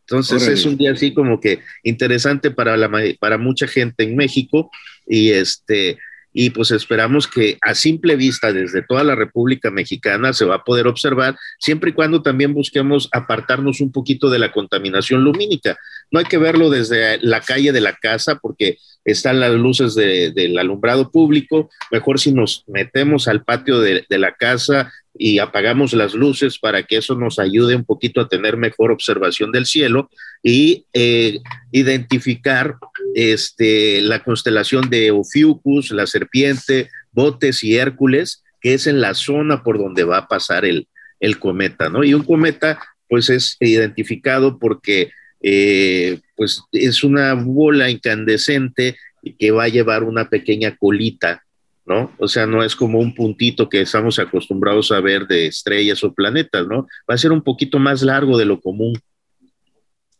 [0.00, 4.70] Entonces es un día así como que interesante para, la, para mucha gente en México
[5.06, 5.98] y este
[6.36, 10.64] y pues esperamos que a simple vista desde toda la República Mexicana se va a
[10.64, 15.78] poder observar, siempre y cuando también busquemos apartarnos un poquito de la contaminación lumínica.
[16.14, 20.56] No hay que verlo desde la calle de la casa porque están las luces del
[20.60, 26.60] alumbrado público, mejor si nos metemos al patio de, la casa y apagamos las luces
[26.60, 30.08] para que eso nos ayude un poquito a tener mejor observación del cielo
[30.40, 31.40] y eh,
[31.72, 32.76] identificar
[33.16, 39.64] este, la constelación de Ophiuchus, la serpiente, Botes y Hércules, que es en la zona
[39.64, 40.86] por donde va a pasar el,
[41.18, 42.04] el cometa, ¿no?
[42.04, 45.10] Y un cometa, pues es identificado porque
[45.46, 48.96] eh, pues es una bola incandescente
[49.38, 51.44] que va a llevar una pequeña colita,
[51.84, 52.12] ¿no?
[52.18, 56.14] O sea, no es como un puntito que estamos acostumbrados a ver de estrellas o
[56.14, 56.86] planetas, ¿no?
[57.08, 58.98] Va a ser un poquito más largo de lo común.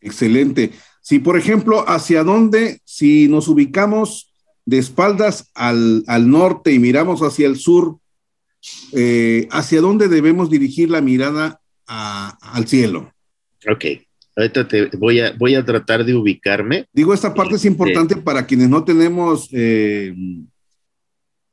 [0.00, 0.72] Excelente.
[1.00, 4.30] Si, por ejemplo, hacia dónde, si nos ubicamos
[4.66, 7.98] de espaldas al, norte y miramos hacia el sur,
[8.92, 13.12] eh, ¿hacia dónde debemos dirigir la mirada al cielo.
[13.70, 13.84] Ok.
[14.36, 16.86] Ahorita te voy a, voy a tratar de ubicarme.
[16.92, 20.14] Digo, esta parte es importante para quienes no tenemos eh,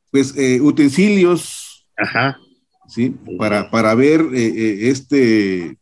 [0.10, 1.88] pues eh, utensilios.
[1.96, 2.40] Ajá.
[2.88, 5.78] Sí, para, para ver eh, este,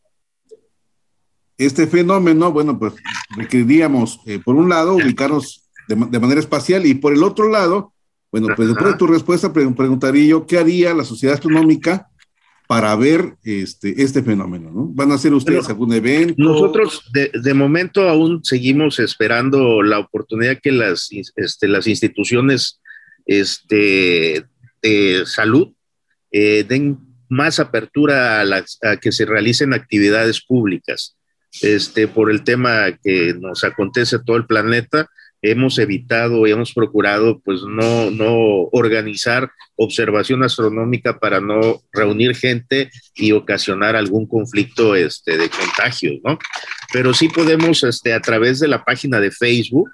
[1.56, 2.94] este fenómeno, bueno, pues
[3.36, 7.92] requeriríamos, por un lado, ubicarnos de, manera espacial y por el otro lado,
[8.30, 12.09] bueno, pues después de tu respuesta preguntaría yo, ¿qué haría la sociedad astronómica
[12.70, 14.86] para ver este, este fenómeno, ¿no?
[14.94, 16.36] ¿Van a hacer ustedes algún evento?
[16.36, 22.80] Nosotros de, momento aún seguimos esperando la oportunidad que las, este, las instituciones
[23.26, 24.44] este,
[24.82, 25.72] de salud
[26.30, 31.16] eh, den más apertura a, que se realicen actividades públicas.
[31.62, 35.10] Este, por el tema que nos acontece a todo el planeta,
[35.42, 42.90] hemos evitado y hemos procurado pues no, no organizar observación astronómica para no reunir gente
[43.14, 46.38] y ocasionar algún conflicto este, de contagio, ¿no?
[46.92, 49.88] Pero sí podemos este, a través de la página de Facebook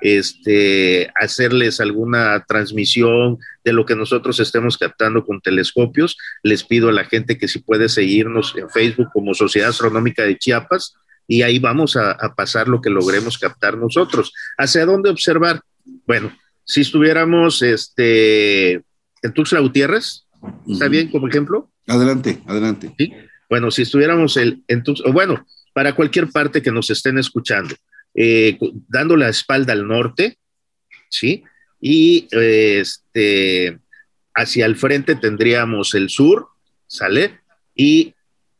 [0.00, 6.16] este, hacerles alguna transmisión de lo que nosotros estemos captando con telescopios.
[6.42, 10.38] Les pido a la gente que si puede seguirnos en Facebook como Sociedad Astronómica de
[10.38, 10.94] Chiapas,
[11.28, 14.32] y ahí vamos a, pasar lo que logremos captar nosotros.
[14.56, 15.60] ¿Hacia dónde observar?
[16.06, 16.32] Bueno,
[16.64, 20.26] si estuviéramos este, en Tuxtla Gutiérrez,
[20.68, 21.70] ¿está bien como ejemplo?
[21.86, 22.92] Adelante, adelante.
[22.98, 23.12] ¿Sí?
[23.48, 27.74] Bueno, si estuviéramos el, en Tuxtla, bueno, para cualquier parte que nos estén escuchando,
[28.14, 28.58] eh,
[28.88, 30.38] dando la espalda al norte,
[31.10, 31.44] ¿sí?
[31.80, 33.78] Y este,
[34.34, 36.48] hacia el frente tendríamos el sur,
[36.86, 37.40] ¿sale?
[37.74, 38.14] Y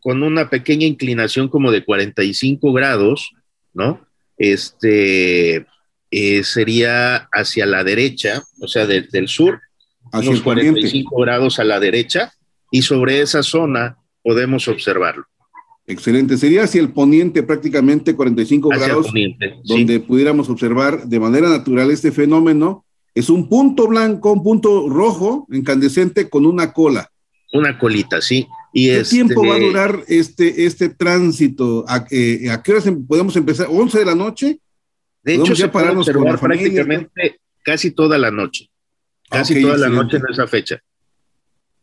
[0.07, 3.33] con una pequeña inclinación como de 45 grados,
[3.75, 4.07] ¿no?
[4.39, 5.67] Este
[6.13, 9.61] eh, sería hacia la derecha, o sea, del sur,
[10.13, 12.33] hacia unos 45 grados a la derecha,
[12.71, 15.25] y sobre esa zona podemos observarlo.
[15.89, 16.37] Excelente.
[16.37, 19.13] Sería hacia el poniente prácticamente 45 grados,
[19.65, 22.85] donde pudiéramos observar de manera natural este fenómeno.
[23.13, 27.11] Es un punto blanco, un punto rojo, incandescente, con una cola.
[27.53, 28.47] Una colita, sí.
[28.77, 31.85] ¿Qué tiempo va a este, durar este, este tránsito?
[31.89, 33.69] ¿A, ¿A, qué horas em, podemos empezar?
[33.69, 34.61] ¿11 de la noche?
[35.23, 38.69] De hecho, se puede observar prácticamente casi toda la noche.
[39.31, 40.81] Casi toda la noche en esa fecha.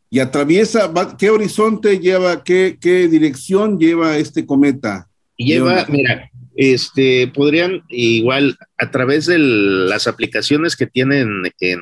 [0.10, 5.10] Y atraviesa, ¿qué horizonte lleva, qué, qué dirección lleva este cometa?
[5.36, 11.82] Lleva, mira, este, podrían igual a través de las aplicaciones que tienen en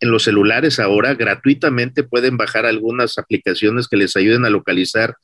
[0.00, 5.16] en los celulares ahora gratuitamente pueden bajar algunas aplicaciones que les ayuden a localizar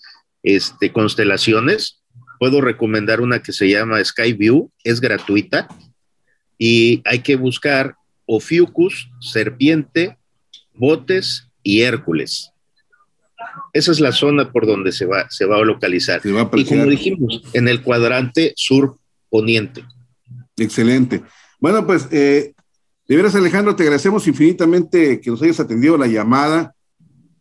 [0.42, 2.02] este, constelaciones.
[2.38, 5.68] Puedo recomendar una que se llama Skyview, es gratuita
[6.58, 7.96] y hay que buscar
[8.26, 10.18] Ophiuchus, Serpiente,
[10.74, 12.52] Botes y Hércules.
[13.72, 16.20] Esa es la zona por donde se va, se va a localizar.
[16.24, 18.98] y como dijimos, en el cuadrante sur
[19.30, 19.84] poniente.
[20.56, 21.22] Excelente.
[21.60, 22.54] Bueno, pues eh,
[23.08, 26.74] de veras, Alejandro, te agradecemos infinitamente que nos hayas atendido la llamada.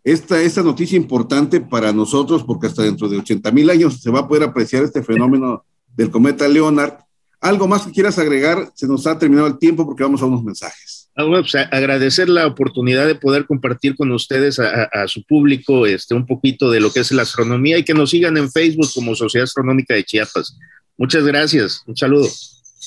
[0.04, 4.20] Esta, esta noticia importante para nosotros, porque hasta dentro de 80 mil años se va
[4.20, 7.00] a poder apreciar este fenómeno del cometa Leonard.
[7.42, 8.72] ¿Algo más que quieras agregar?
[8.76, 11.10] Se nos ha terminado el tiempo porque vamos a unos mensajes.
[11.16, 16.14] Ah, pues, agradecer la oportunidad de poder compartir con ustedes a, a, su público este,
[16.14, 19.16] un poquito de lo que es la astronomía y que nos sigan en Facebook como
[19.16, 20.58] Sociedad Astronómica de Chiapas.
[20.98, 21.82] Muchas gracias.
[21.88, 22.28] Un saludo.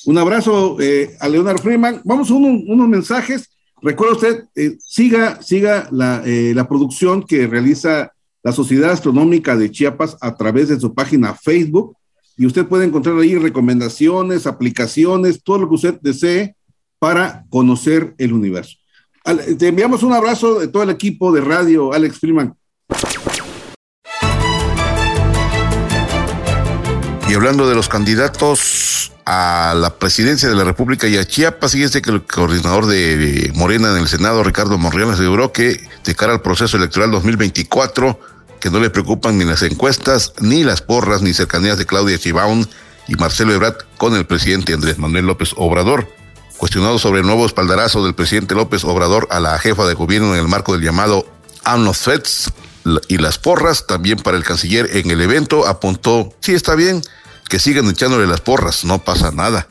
[0.06, 2.00] Un abrazo eh, a Leonard Freeman.
[2.04, 3.50] Vamos a unos mensajes.
[3.80, 5.88] Recuerda usted, eh, siga, siga
[6.24, 11.34] eh, la, producción que realiza la Sociedad Astronómica de Chiapas a través de su página
[11.34, 11.96] Facebook
[12.36, 16.56] y usted puede encontrar ahí recomendaciones, aplicaciones, todo lo que usted desee
[16.98, 18.76] para conocer el universo.
[19.58, 22.54] te enviamos un abrazo de todo el equipo de radio, Alex Freeman.
[27.28, 28.87] Y hablando de los candidatos
[29.30, 33.90] a la presidencia de la República y a Chiapas, fíjese que el coordinador de Morena
[33.90, 38.18] en el Senado, Ricardo Monreal, aseguró que de cara al proceso electoral 2024,
[38.58, 42.66] que no le preocupan ni las encuestas, ni las porras, ni cercanías de Claudia Chibaun
[43.06, 46.08] y Marcelo Ebrard con el presidente Andrés Manuel López Obrador.
[46.56, 50.40] Cuestionado sobre el nuevo espaldarazo del presidente López Obrador a la jefa de gobierno en
[50.40, 51.26] el marco del llamado
[51.64, 52.50] AMNOFETS
[53.08, 57.02] y las porras, también para el canciller en el evento, apuntó, sí está bien,
[57.48, 59.68] que sigan echándole las porras, no pasa nada.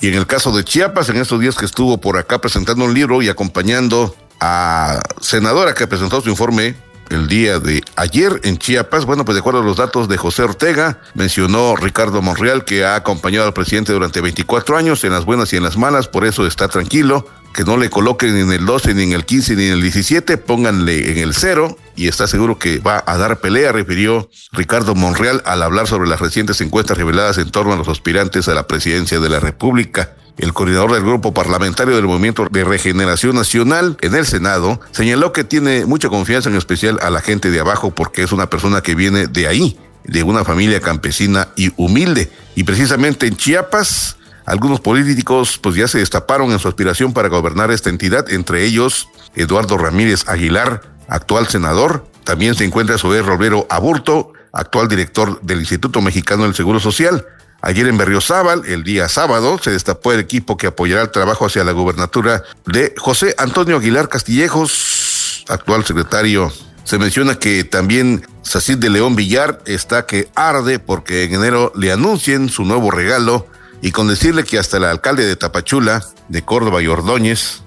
[0.00, 2.92] Y en el caso de Chiapas, en estos días que estuvo por acá presentando un
[2.92, 6.74] libro y acompañando a senadora que presentó su informe
[7.12, 10.42] el día de ayer en Chiapas, bueno, pues de acuerdo a los datos de José
[10.42, 15.52] Ortega, mencionó Ricardo Monreal que ha acompañado al presidente durante 24 años en las buenas
[15.52, 18.94] y en las malas, por eso está tranquilo, que no le coloquen en el 12,
[18.94, 22.58] ni en el 15, ni en el 17, pónganle en el 0 y está seguro
[22.58, 27.38] que va a dar pelea, refirió Ricardo Monreal al hablar sobre las recientes encuestas reveladas
[27.38, 30.16] en torno a los aspirantes a la presidencia de la República.
[30.38, 35.44] El coordinador del grupo parlamentario del Movimiento de Regeneración Nacional en el Senado señaló que
[35.44, 38.94] tiene mucha confianza en especial a la gente de abajo porque es una persona que
[38.94, 42.32] viene de ahí, de una familia campesina y humilde.
[42.54, 44.16] Y precisamente en Chiapas,
[44.46, 49.08] algunos políticos pues ya se destaparon en su aspiración para gobernar esta entidad, entre ellos
[49.34, 52.06] Eduardo Ramírez Aguilar, actual senador.
[52.24, 57.26] También se encuentra Zoé Roblero Aburto, actual director del Instituto Mexicano del Seguro Social.
[57.64, 61.62] Ayer en Berriozábal, el día sábado, se destapó el equipo que apoyará el trabajo hacia
[61.62, 66.52] la gubernatura de José Antonio Aguilar Castillejos, actual secretario.
[66.82, 71.92] Se menciona que también Sacid de León Villar está que arde porque en enero le
[71.92, 73.46] anuncien su nuevo regalo
[73.80, 77.62] y con decirle que hasta el alcalde de Tapachula, de Córdoba y Ordóñez,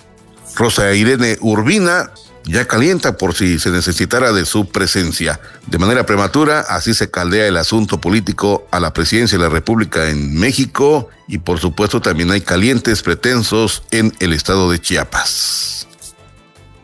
[0.55, 2.11] Rosa Irene Urbina,
[2.45, 5.39] ya calienta por si se necesitara de su presencia.
[5.67, 10.09] De manera prematura, así se caldea el asunto político a la presidencia de la República
[10.09, 15.87] en México y por supuesto también hay calientes pretensos en el estado de Chiapas.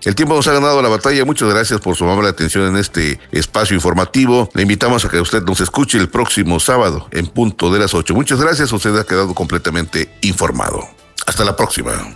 [0.03, 1.23] El tiempo nos ha ganado la batalla.
[1.25, 4.49] Muchas gracias por su amable atención en este espacio informativo.
[4.55, 8.15] Le invitamos a que usted nos escuche el próximo sábado en punto de las 8.
[8.15, 8.73] Muchas gracias.
[8.73, 10.89] Usted ha quedado completamente informado.
[11.27, 12.15] Hasta la próxima.